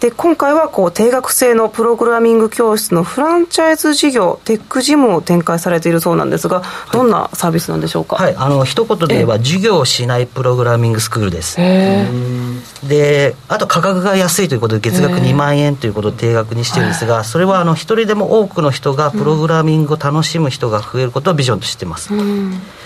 [0.00, 8.14] で今回はこう定額制のプログラミング教室のフランチャイズ事業テックジムを展開されているそうなんですがどんなサービスなんでしょうか？
[8.14, 11.56] はいあの一言で言えば授業をしないプログラミングスクールです
[12.86, 22.10] であと価格が安いということで月額2万円ということを定額にしてるんですがそれはあの一人でも多くの人がプログラミングを楽しむ人が増えることをビジョンとしてます、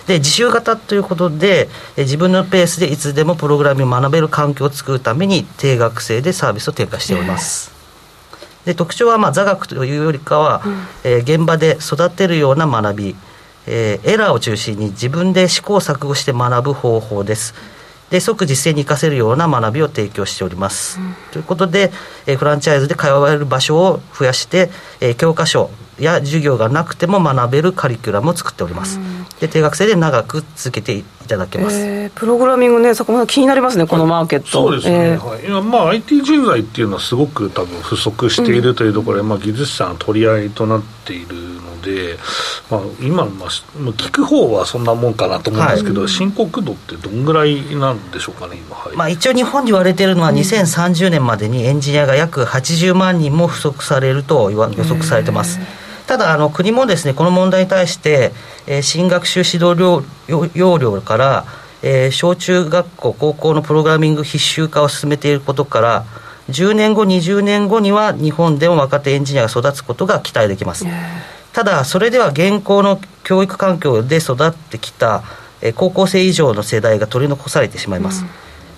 [0.07, 7.73] で自習型ということで自分のペースでいつでもプログラミングを学べる環境を作るために定額制でサービスを展開しております。
[8.65, 13.17] で特徴はまあ座学というよりかは、うん、えー、現場で育てるような学び、
[13.67, 17.55] えー、エラーを中心に自分で試行錯誤して学ぶ方法です。
[18.13, 21.01] で即実践に生かせるような学びを提供しております。
[21.01, 21.91] うん、ということで、
[22.27, 24.69] えー、フランチャイズで通われる場所を増やして、
[25.01, 28.99] えー、教科書や授業がなくても学べるカリキュラムを作っております。
[28.99, 42.17] うん、で定額制で長く続けていただけます、えー、プログラミングねそこまで気になりますねこのマーケット、そうですね、えー、はい、今まあ IT 人材っていうのはすごく多分不足しているというところで、うん、まあ、技術者の取り合いとなっているので、
[42.71, 55.59] まあ、今、まあ、聞く方はそんなもんかなと思うんですけど、はい、深刻度ってどんぐらいなんでしょうかね今、はい、まあ、一応日本に言われているのは2030年までにエンジニアが約80万人も不足されると予測されてます、
[56.07, 58.33] ただあの国もですねこの問題に対して、
[58.67, 60.05] えー、新学習指導
[60.55, 61.45] 要領から、
[61.83, 66.05] えー、小中学校高校のプログラミング必修化を進めていることから
[66.51, 70.85] 10年後20年後には日本でも若手エンジニアが育つことが期待できます、
[71.53, 75.23] ただそれでは現行の教育環境で育ってきた、
[75.61, 78.31] えー、高校生以上の世代が取り残されてしまいます、うん、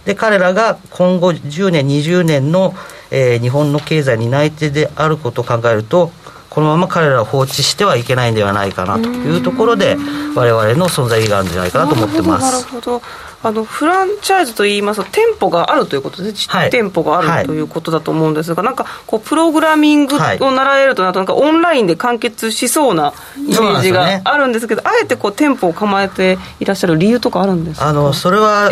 [0.05, 2.75] で彼らが今後10年20年の、
[3.11, 6.11] えー、日本の経済に担い手であることを考えると
[6.51, 9.97] このまま彼らを放置してはいけないんではないかなというところで
[10.37, 12.45] 我々の存在意義があるんじゃないかなと思ってます。
[12.45, 13.03] なるほど
[13.44, 27.88] あのフランチャイズといいますと店舗があるということで実店舗がある、はい、ということだと思うんですが、なんかこうプログラミングを習えるとなるとなんかオンラインで完結しそうなイメージがあるんですけど、ね、あえてこう店舗を構えていらっしゃる理由とかあるんですか？
[27.88, 28.70] あのそれは、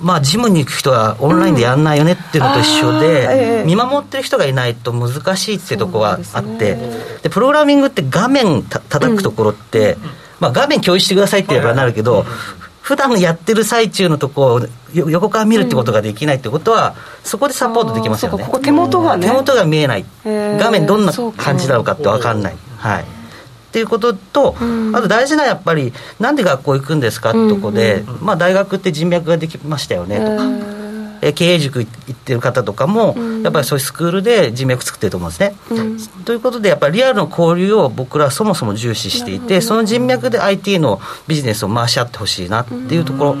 [0.00, 6.76] まあ、ジムに行く人はオンラインでやんないよねっていうのと一緒で、うん、見守ってる人がいないと難しいっていうところがあって、
[7.22, 10.00] で、プログラミングって画面た叩くところって、うん、
[10.40, 12.24] まあ、画面共有してくださいって言えばなるけど、
[12.84, 14.60] 普段やってる最中のとこを
[14.94, 18.44] 横から見るってことができないってことは、そこでサポートできますよね。
[18.44, 19.26] ここ手元がね。
[19.26, 20.04] 手元が見えない。
[20.22, 22.56] 画面どんな感じなのかって分かんない。
[22.76, 23.02] はい。
[23.02, 23.06] っ
[23.72, 24.54] ていうことと、
[24.92, 30.83] あと大事なやっぱり、なんで学校行くんですかってとこで、まあ大学って人脈ができましたよねとか。
[31.24, 35.56] え経営塾行ってる方とかも、やっぱりそういうスクールで人脈作ってると思うんですね。
[35.70, 43.36] うん、ということでやっぱりリアルの交流を僕らはそもそも重視していてその人脈で IT のビジネスを回し合ってほしいなっていうところ。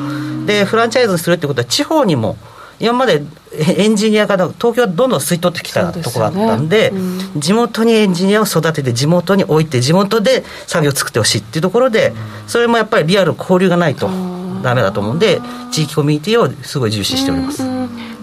[0.46, 2.36] でフランチャイズにするってことは地方にも
[2.80, 6.98] 今までエンジニアが東京はどんどん吸い取ってきたところだったんで、ね
[7.34, 12.12] うん、地元にエンジニアを育てて地元に置いて地元で作業を作ってほしいっていうところで
[12.46, 14.33] それもやっぱりリアル交流がないと。
[14.64, 17.62] ダメだと思うんで地域コミュニティをすごい重視しております。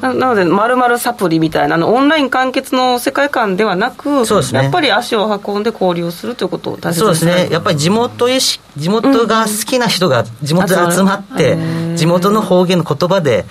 [0.01, 11.57] なので、まるまるサプリみたいなの、オンライン完結の世界観ではなく、そうです、ね、やっぱり足を運んで交流するということを大切そうですね、やっぱり地元へし、地元が好きな人が地元で集まって、
[11.95, 13.45] 地元の方言の言葉で、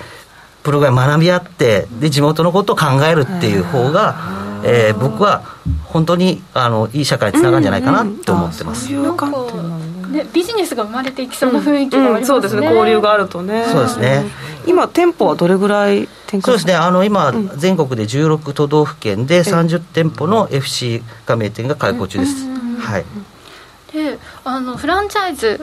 [0.65, 4.17] プログラム学び合って、で地元のことを考えるっていう方が、
[4.65, 5.43] えー、僕は
[5.85, 8.93] 本当にあのいい社会につながるんじゃないかなと思ってます。
[8.93, 9.05] うん。
[9.05, 12.67] うんね、ビジネスが生まれていきそうな雰囲気がありますね、うんうん、そうですね。
[12.67, 13.65] 交流があるとね。
[13.67, 14.25] そうですね。
[14.67, 16.75] 今店舗はどれぐらい展開そうですね。
[16.75, 22.47] あの今、全国で16都道府県で30店舗の FC 加盟店が開校中です、
[22.79, 23.05] はい。
[23.93, 25.61] であのフランチャイズ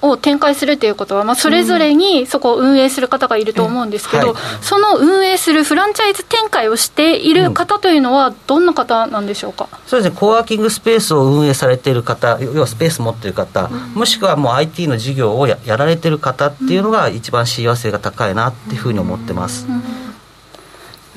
[0.00, 19.66] を展開するということは、まあ、それぞれにそこを運営する方がいると思うんですけど、うんはい、その運営するフランチャイズ展開をしている方というのは、どんな方なんでしょうか、うん、そうですね、コワーキングスペースを運営されている方、要はスペース持っている方、うん、もしくはもう IT の事業をやられている方っていうのが、一番幸せが高いなっていうふうに思ってます。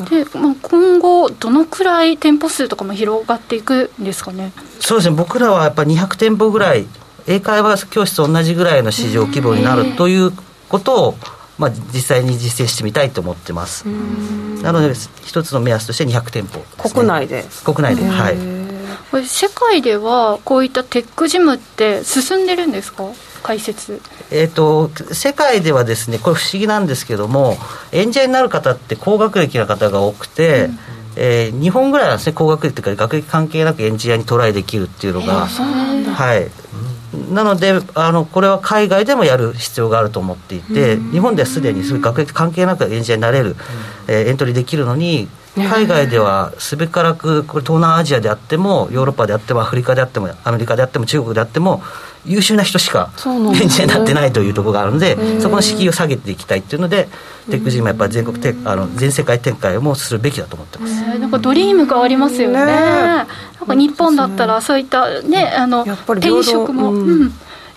[0.10, 4.52] で、まあ、今後、どのくらい店舗数とかも広がっていくんですかね？
[4.80, 5.16] そうですね。
[5.16, 6.88] 僕らはやっぱり200店舗ぐらい
[7.32, 10.32] 英会話教室と同じぐらいの市場規模になるという
[10.68, 11.16] ことを、
[11.58, 13.86] まあ、実際に実践してみたいと思ってます。
[13.86, 17.46] なので一つの目安として200店舗、ね、国内で。
[17.64, 18.38] 国内ではい。
[19.10, 23.06] これ世界ではこういったテックジムって進んでるんですか？
[23.44, 24.02] 解説。
[24.30, 27.58] えーと、世界ではですねこれ不思議なんですけども
[27.92, 30.80] エンジニアになる方って高学歴な方が多くて、うん。
[31.18, 36.50] えー、日本ぐらいはですね高学歴というか学歴関係なくエンジニアにトライできるっていうのが、はい、
[37.14, 43.56] なのであのこれは海外でもやる必要があると思っていて、日本ではすでにそういう学歴関係なくエンジニアになれる、
[44.08, 51.84] えー、エントリーできるのに海外ではすべからくこれ東南アジアであってもヨーロッパであってもアフリカであってもアメリカであっても中国であっても
[52.26, 57.10] 優秀な人しかエンジニアになってないというところがあるのでそこの敷居を下げていきたいっていうので
[57.50, 62.66] テックジムやっぱり全国てあの全世界展開もするべきだと思ってます、なんかドリームがありますよね。
[62.66, 63.28] なん
[63.68, 67.34] か日本だったらそういったねあの転職も、うん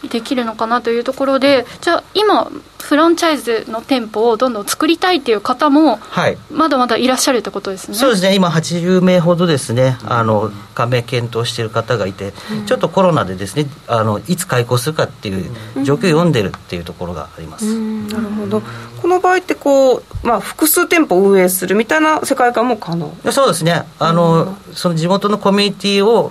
[0.08, 2.50] できるのかなというところでじゃあ今
[2.84, 7.96] フランチャイズの店舗をどんどん作りたいっていう方も、はい、まだまだいらっしゃるってことですね。
[7.96, 8.34] そうですね。
[8.34, 9.96] 今80名ほどですね。
[10.04, 15.50] あの加盟検討している方がいて、うん、ちょっとコロナでですねあのいつ開校するかっていう
[15.82, 18.62] 状況を読んでるっていうところがあります、うん、なるほど。
[19.00, 23.14] この場合ってこう、まあ、複数店舗運営するみたいな世界観も可能？
[23.32, 23.82] そうですね。
[23.98, 26.30] あの、その地元のコミュニティを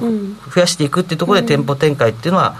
[0.53, 2.55] 増やしていくっていうところで店舗展開っていうのは、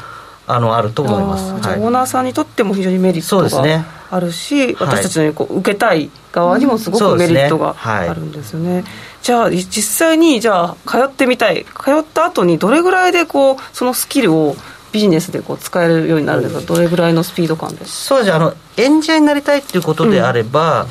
[0.45, 8.65] あのあると思います、はい、オーナーさんにとっても非常にメリットがあるし、ね、私たちのようにこう受けたい側にもすごくメリットがあるんですよね。
[8.65, 8.85] うんねはい、
[9.21, 14.55] じゃあ実際にじゃあ通ってみたい通った後にどれぐらいでこうそのスキルを
[14.91, 17.85] ビジネスでこう使えるようになるんですか、どれぐらいのスピード感で？
[17.85, 20.89] そうじゃあのエンジニアになりたいっていうことであれば、うん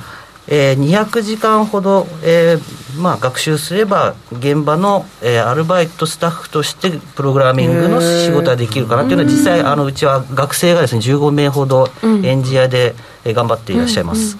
[0.48, 14.36] えー、200時間ほど、えーまあ、学習すれば現場の、えー、アルバイトスタッフとしてプログラミングの仕事ができるかなっていうのは実際あのうちは学生がですね15名ほどエンジニアで、えー、頑張っていらっしゃいます。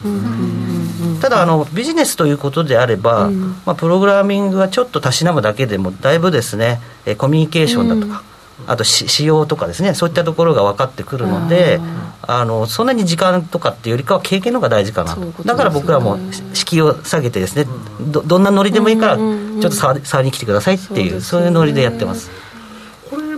[1.20, 3.30] ただあのビジネスということであれば、
[3.64, 6.80] まあ、プログラミングがちょっとたしなむだけでもだいぶですね
[7.16, 8.24] コミュニケーションだとか、
[8.66, 11.80] あと仕様とかですねそういったところが分かってくるので
[12.22, 16.18] あのそんなに時間とかっていうよりかは経験の方が大事かなと、ね、だから僕らも
[16.54, 17.66] 敷居を下げてですね
[18.00, 22.30] どどんなノリでもいいからちょっと触りに来てくださいっていうそういうノリでやってます。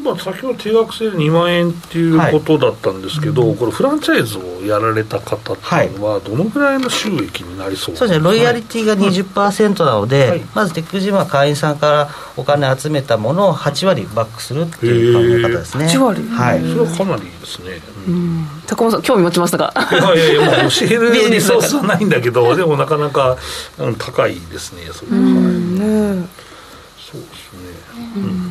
[0.05, 8.25] まあ、先ほど定額制で2万円っていうことだったんですけど、はい、これフランチャイズをやられた方っていうのはどのぐらいの収益になりそうそうですね。
[8.25, 15.87] ロイヤリティが20%なので、はい、まずテックジムは会員さんからお金集めたものを8割バックするっていう考え方ですね。
[15.87, 16.23] 8割。
[16.29, 16.61] はい。
[16.61, 19.73] それはかなりいいですね、うん、高本さん興味持ちましたか？
[19.93, 23.37] いやいやいやもう教えるリソースはないんだけどでもなかなか、
[23.79, 26.27] うん、高いですねそれは、ね
[26.99, 27.61] そうですね、
[28.17, 28.43] うん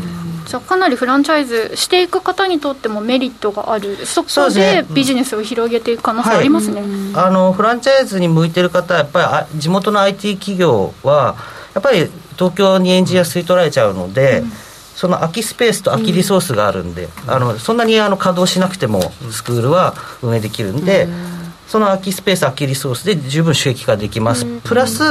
[0.54, 4.06] じゃあかなりフランチャイズしていく方にとってもメリットがある。
[4.06, 11.36] そこでビジネスを広げていく可能性ありますね、はい、あのフランチャイズに向いてる方はやっぱり地元の IT 企業は
[11.74, 14.52] やっぱり東京にエンジニア吸い取られちゃうので、うん、
[14.96, 21.43] その空きスペースと空きリソースがあるんで、うん、あのそんなにあの稼働しなくてもスクールは運営できるんで、うん、
[21.74, 25.02] その空きスペース空きリソースで十分収益化できます、プラス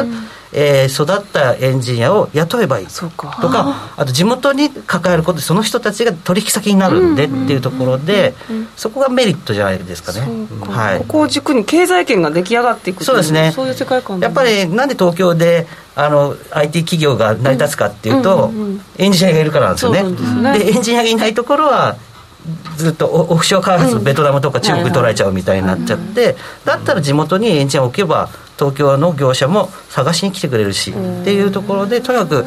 [0.52, 2.86] えー、育ったエンジニアを雇えばいい。
[2.86, 8.34] とかあと地元に関わることでその人たちが取引先になるんでっていうところで、
[8.76, 10.20] そこがメリットじゃないですかね。
[10.60, 13.50] はい、ここを軸に経済圏が出来上がっていくそうですね。
[13.52, 18.52] そういう世界観やっぱりなんで東京であの IT 企業が成り立つかっていうと、
[18.98, 20.02] エンジニアがいるからなんですよね。
[20.58, 21.96] でエンジニアがいないところは
[22.76, 28.28] ずっとオフショア開発ベトナムとか中国取られちゃうみたいになっちゃって、だったら地元にエンジンを置けば
[28.58, 32.44] 東京の業者も探しに来てくれるし、っていうところでとにかく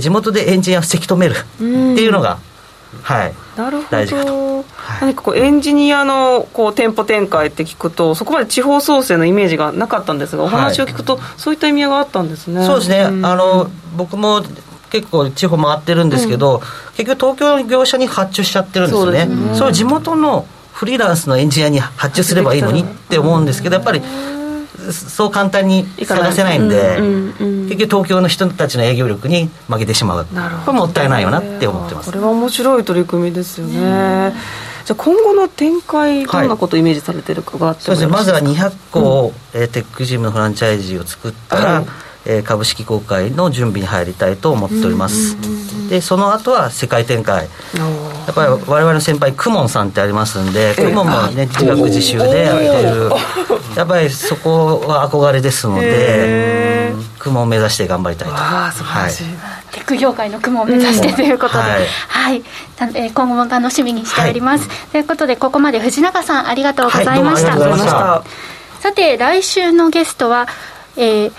[0.00, 2.38] 地元でエンジンをせき止めるっていうのが、
[3.02, 3.90] はい、なるほ
[4.24, 4.64] ど、
[5.00, 14.42] 何かこうエンジニアのこう店舗展開って聞くとそこまで地方創生のイメージがなかったんですがお話を聞くと、そういった意味合いがあったんですねそうですね、あの僕も
[15.00, 16.60] 結構地方回ってるんですけど、うん、
[16.96, 19.28] 結局東京の業者に発注しちゃってるんですよね。
[19.54, 24.02] それを地元のフリーランスのエンジニアに発注すればいいのにって思うんですけどやっぱり
[24.90, 26.98] そう簡単に探せないんで、
[27.68, 30.26] 結局東京の人たちの営業力に負けてしまう。
[30.26, 32.10] これもったいないよなって思ってます。
[32.10, 34.34] これは面白い取り組みですよね、
[34.84, 38.12] じゃあ今後の展開どんなことをイメージされてるかが、はい、そうですね。
[38.12, 41.86] まずは200個、うん、えー、テックジムのフランチャイズを作ったら、はい
[42.26, 45.36] えー、株式公開の準備に入りたいと思っております、
[45.88, 47.48] でその後は世界展開。
[48.26, 53.10] やっぱり我々の先輩クモンさんってありますんでクモンもね自学自習でやってる。
[53.76, 58.34] やっぱりそこは憧れですのでクモンを目指して頑張りたいと。
[58.36, 59.34] あ素晴らしい、はい。
[59.72, 62.42] テック業界の雲を目指してということで、うん、はい、はい、
[62.94, 70.46] えー、今後も楽しみにしております、はい、ということでここまで藤永さんありがとうございました、はい、さて来週のゲストは、
[70.96, 71.32] えー、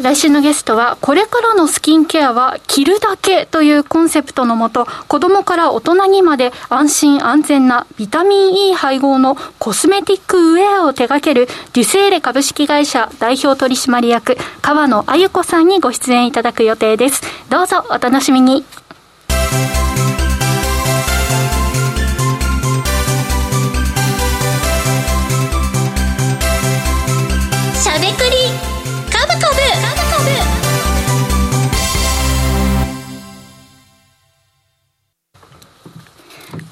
[0.00, 17.22] 来週のゲストは、これからのスキンケアは着るだけというコンセプトのもと、子供から大人にまで安心安全なビタミン E 配合のコスメティックウェアを手掛けるデュセーレ株式会社代表取締役、川野あゆ子さんにご出演いただく予定です。
[17.50, 18.64] どうぞお楽しみに。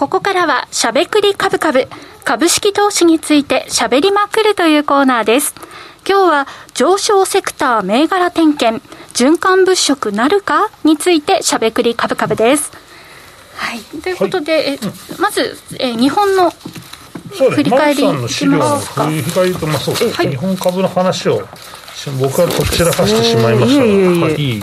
[0.01, 1.86] ここからは、しゃべくり株株、
[2.24, 5.55] 株式投資についてしゃべりまくるというコーナーです。
[6.09, 8.82] 今日は、上昇セクター銘柄点検、
[9.12, 12.72] 循環物色なるかについてしゃべくり株株です。
[13.57, 13.80] はい。
[14.01, 14.78] ということで、はい、え、
[15.18, 16.51] まず、え、日本の
[17.28, 21.46] 振り返りの資料の振り返りと、まあそうですね、はい、日本株の話を
[22.18, 24.62] 僕はこちらかしてしまいましたが、いい、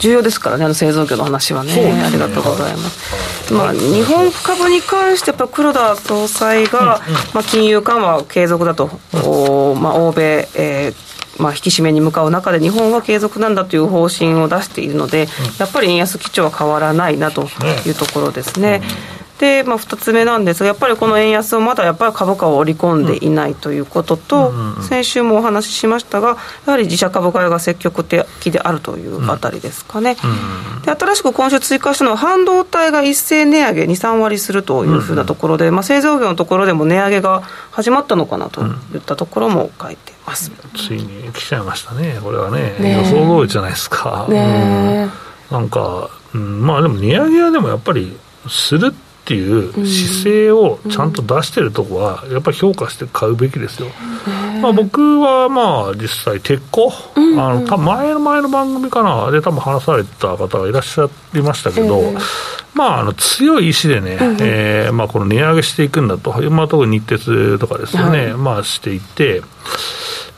[0.00, 15.26] 重要ですからねあの製造業の話はね、ね、ありがとうございます、はい、まあ、日本株に関してやっぱ黒田総裁が、うんうん、まあ、金融緩和継続だと、うん、まあ、欧米、えーまあ、引き締めに向かう中で日本は継続なんだという方針を出しているので、
[15.58, 17.48] やっぱり円安基調は変わらないなと
[17.86, 18.82] いうところですね。
[19.14, 26.36] うんで、まあ、2つ目なんですが、やっぱりこの円安をまだやっぱり株価を織り込んでいないということと、先週もお話ししましたが、
[26.66, 30.18] やはり自社株買いが積極的であるというあたりですかね。
[30.84, 38.60] で新しく今週追加したのは、半導体が一斉値上げ2、3割するというふうなところで、まあ、製造業のところでも値上げが始まったのかなと
[38.94, 44.26] いったところも書いてます、ついに来ちゃいましたね、これはね、ね予想通りじゃないですか。
[44.28, 45.08] ね、
[45.50, 48.14] なんか、うん、まあでも値上げはでもやっぱり
[48.46, 53.86] するってっていう姿勢をちゃんと出してるとこは、やっぱり評価して買うべきですよ。
[54.60, 56.90] まあ、僕はまあ実際、鉄鋼、
[57.38, 62.02] あの多分前の前の番組かな、で多分話された方がいらっしゃいましたけど、
[62.74, 69.42] まあ、あの強い意志でね、うえー、まあ、この値上げしていくんだと、まあ、特に日鉄とかですよね、まあ、していって、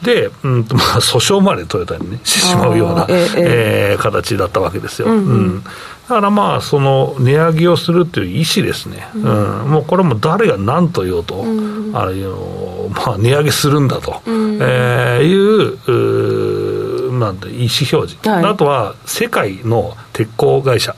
[0.03, 5.09] で、うんまあ、訴訟までトヨタにね、してしまうような、ええー、形だったわけですよ。
[5.09, 5.19] うん、う
[5.59, 5.63] ん。
[5.63, 5.71] だ
[6.15, 20.95] からまあ、その値上げをするという意思ですね、うん、うん、もうこれも誰が何と言おうと、うん、あのまあ、値上げするんだと、うん、えー、いううなんて意思表示、はい、あとは世界の鉄鋼会社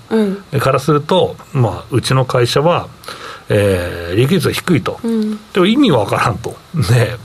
[0.59, 2.89] からすると、まあ、うちの会社は、
[3.49, 4.99] えー、利益率が低いと、
[5.53, 6.51] でも意味わからんと。
[6.75, 7.17] ね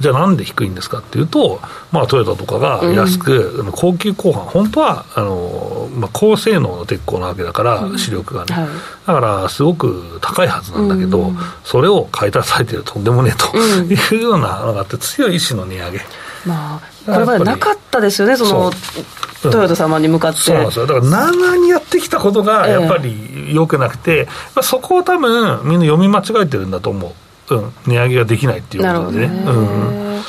[0.00, 5.71] じゃあなんで低いんですかっていうと、まあ、トヨタとかが安く、うん、高級鋼板、本当はあの、
[6.02, 8.66] まあ、高性能の鉄鋼なわけだから、うん、主力がね、はい、
[9.06, 16.00] だからすごく高いはずなんだけど、うん、それを買い足されてるとんでもねえと、いうようなのがあって、強い意志の値上げ。
[16.44, 18.72] まあ、これまでなかったですよね、その
[19.42, 20.40] トヨタ様に向かって。
[20.40, 20.86] そうなんですよ。
[20.86, 27.14] だから、長にやってきたことが、やっぱり良くなくて、えー、そこを多分、みんな読み間違えてるんだと思
[27.48, 27.54] う。
[27.54, 29.28] うん、値上げができないっていうことでね。
[29.28, 29.42] ね。
[29.46, 30.22] うん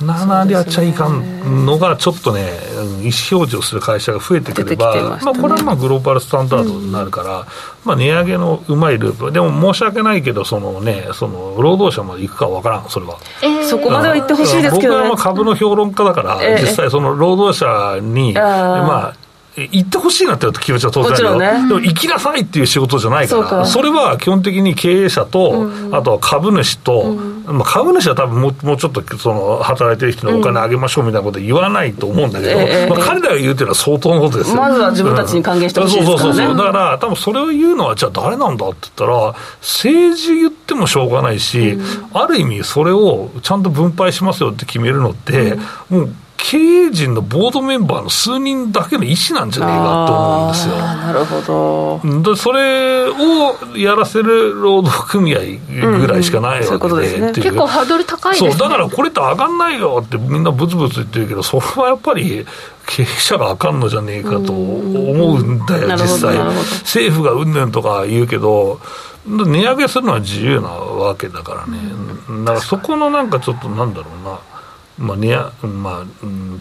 [0.00, 7.46] 7でやっちゃいかんのが、ちょっとね、意思表示をする会社が増えてくれば、まね、まあ、これはまあグローバルスタンダードになるから、うん、
[7.84, 13.16] まあ、値上げのうまいループ、でも申し訳ないけど、そのね、その労働者まで行くかわからん、それは。
[13.42, 19.14] えー、そこまでは言ってほしいですけど、ね、僕はまあ株の評論家だから、えー、実際、その労働者に、まあ、
[19.56, 41.78] 行ってほしいなって気持ちは当然あるよ、ね、でも行きなさいっていう仕事じゃないからそれは基本的に経営者と、うん、あとは株主と、うん、まあ、株主は多分もうもうちょっとその働いてる人にお金あげましょうみたいなこと言わないと思うんだけど、うんまあ、彼らが言うっていうのは相当のことですよまずは自分たちに還元してほしいですから、ね、そうそうそうだから多分それを言うのはじゃあ誰なんだって言ったら政治言ってもしょうがないし、
[42.12, 45.56] ある意味それをちゃんと分配しますよって決めるのって、
[45.88, 50.76] もう経営陣のボードメンバーの数人だけの意思なんじゃねえかと思うんですよ。
[50.76, 52.22] なるほど。
[52.22, 55.40] で、それをやらせる労働組合
[55.98, 58.50] ぐらいしかないわけで、ね、結構ハードル高いですね。
[58.52, 62.46] そう、だからこれって上がんないよってみんなブツブツ言ってるけど、それはやっぱり、
[62.86, 66.36] 経営者があかんのじゃねえかと思うんだよ、実際。
[66.82, 68.78] 政府がうんねんとか言うけど、
[69.26, 71.78] 値上げするのは自由なわけだからね。
[72.44, 74.38] だからそこのなんかちょっとなんだろうな。
[74.98, 76.06] まあねまあ、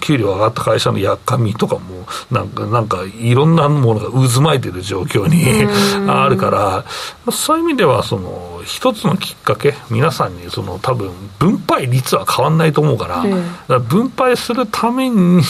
[0.02, 5.46] 給料上がった会社のやっかみとかも、なんか、なんかいろんなものが渦巻いてる状況に
[6.10, 13.28] あるから、そういう意味では、その、一つのきっかけ、皆さんに、その、多分分配率は変わんないと思うから、か
[13.68, 15.44] ら分配するために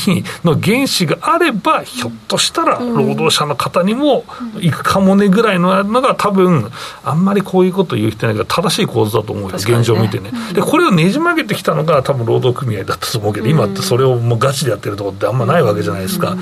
[0.44, 4.26] の原資があれば、ひょっとしたら、労働者の方にも
[4.60, 6.70] 行くかもねぐらいののが、多分
[7.04, 10.32] あんまりこういうこと言う人ないから、正しい構図だと思うよ、現状を見てね。
[10.54, 16.36] で、これをねじ曲げてきたのが、多分労働組合だったと思うけど、今ってそれをもうガチでやってるところってあんまないわけじゃないですか。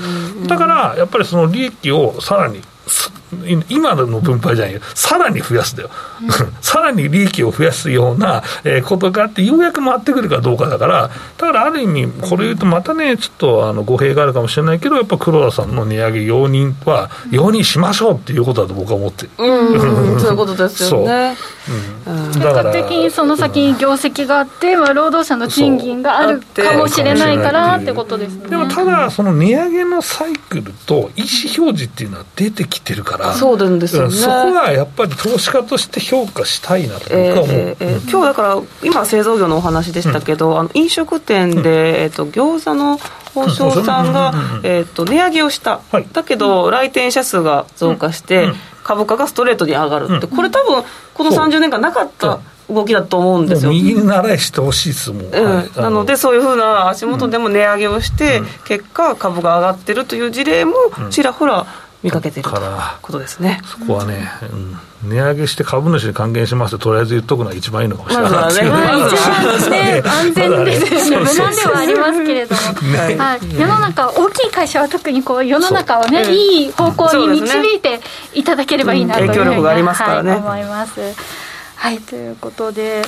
[0.46, 2.60] だから、やっぱりその利益をさらに
[3.68, 5.90] 今の分配じゃないよ、さらに増やすだよ、
[6.22, 6.30] うん、
[6.60, 19.30] さらに利益を増やすような、えことがあって、ようやく回ってくるかどうかだから、だからある意味、これ言うと、またね、ちょっとあの語弊があるかもしれないけど、やっぱ黒田さんの値上げ容認は、容認しましょうっていうことだと僕は思ってる。
[19.38, 21.36] うん、 そういうことですよね。
[22.06, 22.10] う。
[22.12, 28.48] ん、結果的にその先に業績があって、まあ、労働者の賃金があるかもしれないからってことですね。
[28.48, 42.98] でもただ、その値上げのサイクルと意思表示っていうのは出てきてるから、そうなんですよね、そこはやっぱり投資家として評価したいなと僕は思う、えーえー、今日だから今製造業のお話でしたけど、うん、あの飲食店で、えーと、餃子の
[43.34, 48.48] 王将さんが、えーと、値上げをした、はい、だけど来店者数が増加して、
[48.84, 53.72] 株価がストレートに上がるって、これ多分この30年間なかった動きだと思うんですよ。
[53.72, 55.56] 右に習いしてほしいですもん、うん。
[55.56, 60.74] はい、なのでそういうふうな足元でも値上げをして、結果株が上がってるという事例も
[61.10, 61.66] ちらほら
[62.04, 62.50] 見かけてると
[63.00, 63.62] ことですね。
[63.64, 64.28] そこはね、
[65.02, 68.44] うん、値上げして株主に還元しますととりあえず言っとくのが一番いいのかもしれない。
[68.44, 70.02] です ね、まあ、一番ね。
[70.04, 71.32] 安全ですよね。
[71.32, 72.60] 無難ではありますけれども、
[72.92, 78.02] ね、はい、世の中大きい会社は特にこう世の中をね、いい方向に導いて
[78.34, 81.00] いただければいいなというふうに、影響力がありますからね、はい、思います
[81.84, 83.02] はいということで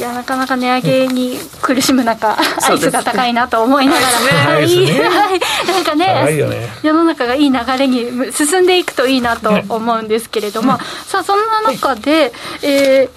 [0.00, 13.10] いやなかなか値上げに苦しむ中、アイスが高いなと思いながら、はい、なんかね、世の中がいい流れに進んでいくといいなと思うんですけれども、さあ、そんな中で、え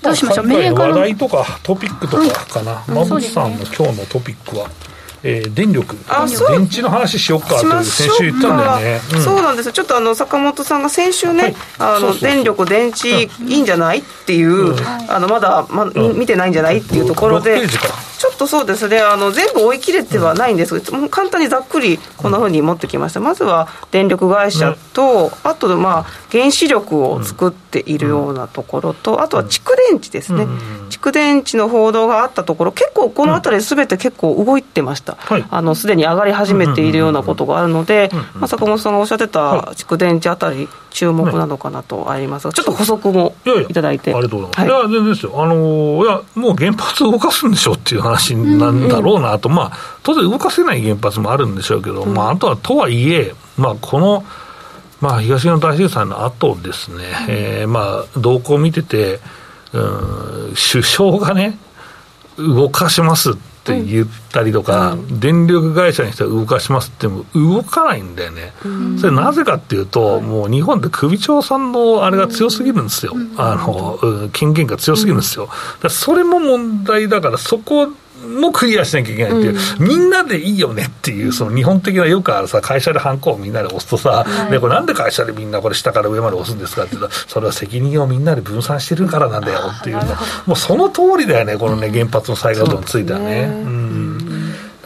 [0.00, 4.70] ー、どうしましょう、銘柄話題とかトピックとかかな、馬渕さんの今日のトピックは。
[5.22, 5.96] えー、電力
[6.48, 9.72] 電池の話しようかと先週言ったんだよね、うん、そうなんですよ。
[9.72, 14.76] ちょっとあの坂本さんが先週ね、はい、あの電力電池いいんじゃないっていう、うん、
[15.08, 18.88] あのまだ、ま、見てないんじゃないっていうところで、ちょっとそうです。
[18.88, 20.80] ねあの全部追い切れてはないんです。
[20.80, 23.20] けど、うん、簡単にざっくりこんなふうに持ってきました。
[23.20, 30.46] まずは電力会社と、あとまあ原子力を作っているようなところと、あとは蓄電池ですね、
[30.90, 35.15] 蓄電池の報道があったところ結構この辺り全て結構動いてました、
[35.50, 43.34] あのすでに上がり始めているようなことがあるので、まあ、坂本さんがおっしゃってた蓄電池あたり注目なのかなとありますが、ちょっと補足も
[43.68, 44.14] いただいて。
[44.14, 45.42] ありがとうございます、い、や全然ですよ。
[45.42, 54.24] あのいやもう原発動かすんでしょっていう話なんだろうなと、まあ当然動かせない原発もあるんでしょうけど、まああとはとはいえまあこの
[54.98, 59.20] まあ、東日本大震災の後ですね、えー、まあ動向を見てて、
[59.74, 61.58] うん、首相がね、
[62.38, 63.32] 動かします。
[63.32, 75.48] って言ったりとか、うん、電力会社にしては動かしますっても動かないんだよね、うん、それなぜかっていうと、もう日本って首長さんのあれが強すぎるんですよ、あの権限が強すぎるんですよ、
[75.88, 77.88] それも問題だから、そこ
[78.24, 90.04] もクリアしなきゃいけないっていう、うん、みんなでいいよねっていう、その日本的なよくあるさ、会社でハンコをみんなで押すとさ、はい、でこれなんで会社でみんなこれ下から上まで押すんですかって言うと、それは責任をみんなで分散してるからなんだよっていうの、
[90.46, 93.50] もうその通りだよね、このね、原発の再稼働についてはね。
[93.52, 94.15] うん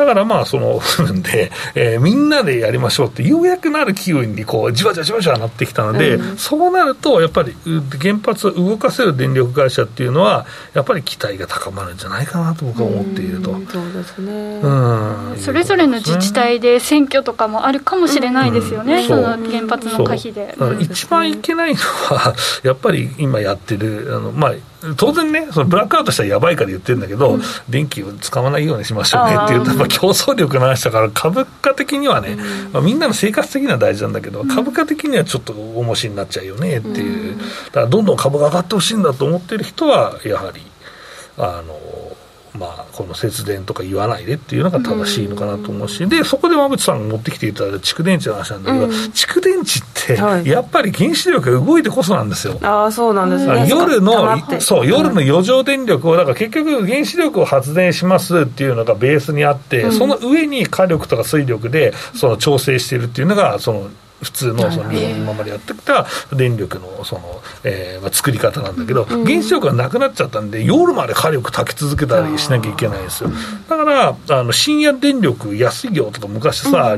[0.00, 7.54] だからまあ、その部分 で、えー、みんなでやりましょうって、ようやくなる機運にこう、じわじわじわじわなってきたので、うん、そうなると、やっぱり
[8.00, 13.50] 原発を動かせる電力会社っていうのは、やっぱり期待が高まるんじゃないかなと僕は思っていると。
[13.50, 14.60] うそうですね。
[14.62, 15.36] うん。
[15.38, 20.56] それぞれの自治体で選挙とかもあるかもしれないですよね、その原発の可否で。
[20.80, 24.52] 一番いけないのは、やっぱり今やってる、あのまあ、
[24.96, 32.36] 当然ね、そのブラックアウトしたらやばいから言ってるんだけど、うん、電気を使わないようにしましょうねっていうと、競争力の話だから、株価的にはね、
[32.72, 40.62] まあ、みんなの生活的には大事なんだけど、株価的にはちょっと重しになっちゃうよねっていう、だからどんどん株が上がってほしいんだと思ってる人は、やはり、
[41.36, 41.78] あの、
[42.58, 49.82] まあ、この節電とか言わないでっていうのが正しいのかなと思うし、でそこで馬渕さんが持ってきていただいた蓄電池の話なんだけど、うん、蓄電池っ
[50.16, 52.58] て、やっぱり原子力が動いてこそなんですよ。
[52.62, 53.66] ああ、そうなんですね。
[53.68, 63.90] 夜の、そう、夜の余剰電力を、だから結局、原子力を発電しますっていうのがベースにあって、うん、その上に火力とか水力でその調整しているっていうのが、その
[64.22, 73.30] 普通のその日本今までやってきた電力のその、えーまあ、作り方なんだけど、原子力がなくなっちゃったんで、夜まで火力炊き続けたりしなきゃいけないんですよ。
[73.68, 76.96] だからあの深夜電力安いよとか昔さ、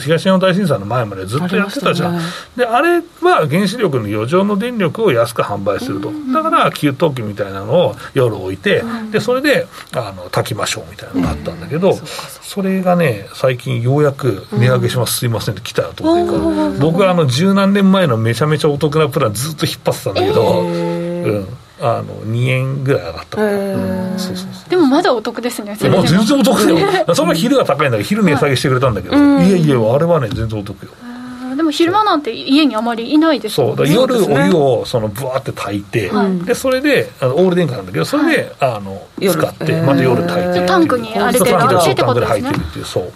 [0.00, 2.16] 東日本大震災の前までずっとやってたじゃん。
[2.16, 2.20] あ
[2.56, 6.12] であれは原子力の余剰の電力を安く販売すると。
[6.32, 11.94] だから給湯器みたいなのを夜置いて、でそれであの炊きましょうみたいなのがあったんだけど、
[12.42, 16.63] それがね最近ようやく値上げします、すいませんって来たよと思ってから。
[16.80, 21.46] 僕はあの十何年前のめちゃめちゃお得なプランずっと引っ張ってたんだけど、うん。
[21.80, 24.68] あの2円ぐらい上がった。
[24.70, 26.38] でもまだお得ですねまあ、全然。
[26.38, 26.78] お得よ。
[27.14, 30.90] それは昼が高いんだけど昼値下げしてくれたんだけど、はい、いやいやあれはね全然お得よ。
[31.56, 43.12] でも昼間なんて家にあまりいないですそうだ夜お湯をそのぶわって炊いて、はい、でそれであのオール電化なんだけどそれで、はい、あの使ってまた夜炊いてタンクにあれでタンクで入ってるっていうそう。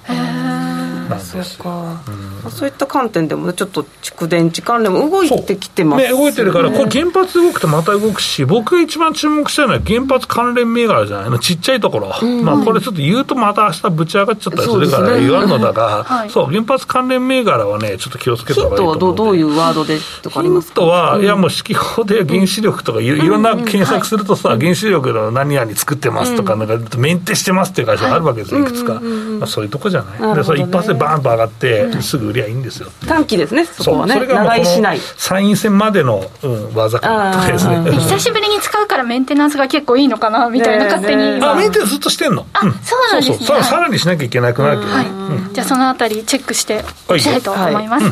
[1.09, 11.39] なんですか、うん、そういった観点でもちょっと蓄電池関連も動いてきてます、ね、動いてるから、これ原発動くとまた動くし僕が一番注目したいのは原発関連銘柄じゃないの。
[11.39, 20.81] ちっちゃいところ、うん、まあこれちょっと言うとまた明日ぶち上がっちゃったりするから言わんのだが、そう、ねそう、原発関連銘柄はねちょっと気をつけた方がいいと思うヒントはどういうワードでとかありますか？
[20.81, 32.91] ヒントは、いやもう指揮法で原子力とかいろんな検索するとさ、原子力の何々作ってますとか、なんかメンテしてますっていう会社があるわけですよ、いくつか、まあ、そういうとこじゃない、でそれ一発でバーンと上がってすぐ売りゃいいんですよ。
[33.07, 34.15] 短期ですねそこはね。
[34.15, 35.01] それが長居しない。
[35.17, 37.91] 参院選までの、うん、技かですね。
[37.93, 41.45] 久しぶりに使うからメンテナンスが結構いいのかなみたいな勝手に。
[41.45, 42.47] あメンテナンスずっとしてんの？
[42.53, 42.71] あ、そう
[43.13, 43.47] なんですね。
[43.47, 45.07] そうさらにしなきゃいけなくなるけど、はい。
[45.55, 46.85] じゃあそのあたりチェックして
[47.15, 48.07] いきたいと思います、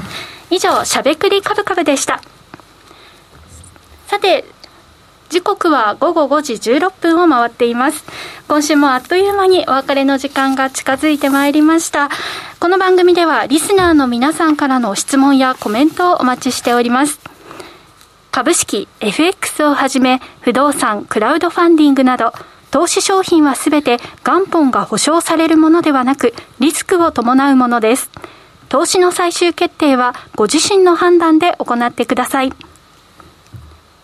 [0.51, 2.21] 以上しゃべくりカブカブでした。
[4.07, 4.45] さて
[5.29, 8.05] 時刻は午後5時16分を回っています。
[8.49, 12.11] 今週もあっという間にお別れの時間が近づいてまいりました。
[12.61, 17.21] この番組ではリスナーの皆さんからの質問やコメントをお待ちしております。
[18.31, 22.33] 株式、FX をはじめ、不動産、クラウドファンディングなど、
[22.71, 28.11] 投資商品はすべて元本が保証されるものではなく、リスクを伴うものです。
[28.69, 32.53] 投資の最終決定はご自身の判断で行ってください。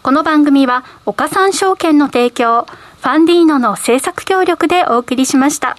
[0.02, 5.76] この番組は岡三証券の提供、ファンディーノの制作協力でお送りしました。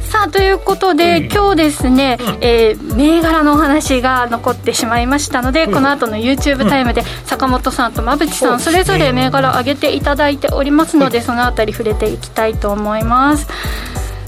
[0.00, 13.48] さあということで、うん、今日ですね、うん、えー、銘柄のお話が残ってしまいましたので、うん、この後の YouTube タイムで坂本さんと馬淵さん、それぞれ銘柄上げていただいておりますので、そのあたり触れていきたいと思います。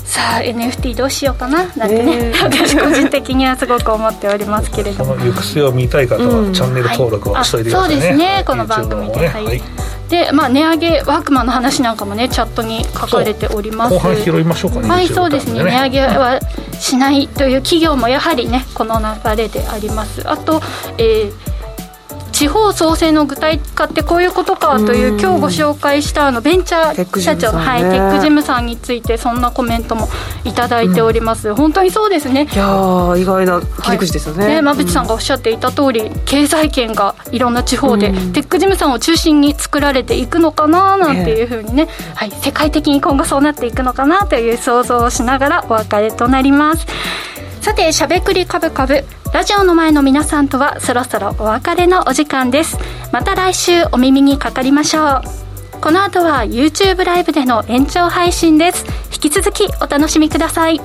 [0.04, 1.64] さあ NFT どうしようかな？
[1.76, 5.14] なんてね、私個人的にはすごく思っておりますけれども。
[5.16, 8.44] この行く末を見たい方は、チャンネル登録をしといてくださいね、そうですね。
[8.46, 9.62] この番組で、ね、はい、はい。
[10.08, 13.94] で、まあ、値上げワークマンの話なんかもねチャットに書かれております。
[13.94, 16.40] 後半拾いましょうかねはいそうですね、ね、値上げは
[16.78, 20.22] しないという企業もやはりねこの流れであります。
[20.28, 20.62] あと、
[20.98, 21.43] えー
[22.34, 30.08] 地方創生の具体化ってこういうことかという今日ご紹介したあのベンチャー社長、はい、テックジムさんについてそんなコメントも
[30.44, 32.48] いただいております、うん、本当にそうですね。
[32.52, 46.86] いや意外な切り口ですよね,、はい、ね馬淵さんがおっしゃっていた通り、経済圏がいろんな地方で、テックジムさんを中心に作られていくのかななんていうふうにね、はい、世界的に今後そうなっていくのかなという想像をしながらお別れとなります
[47.64, 49.06] さてしゃべくりカブカブ。
[49.32, 52.76] ラジオの前の皆さんとはそろそろお別れのお時間です。
[53.10, 55.22] また来週お耳にかかりましょう。
[55.80, 58.84] この後は YouTube ライブでの延長配信です。
[59.14, 60.78] 引き続きお楽しみください。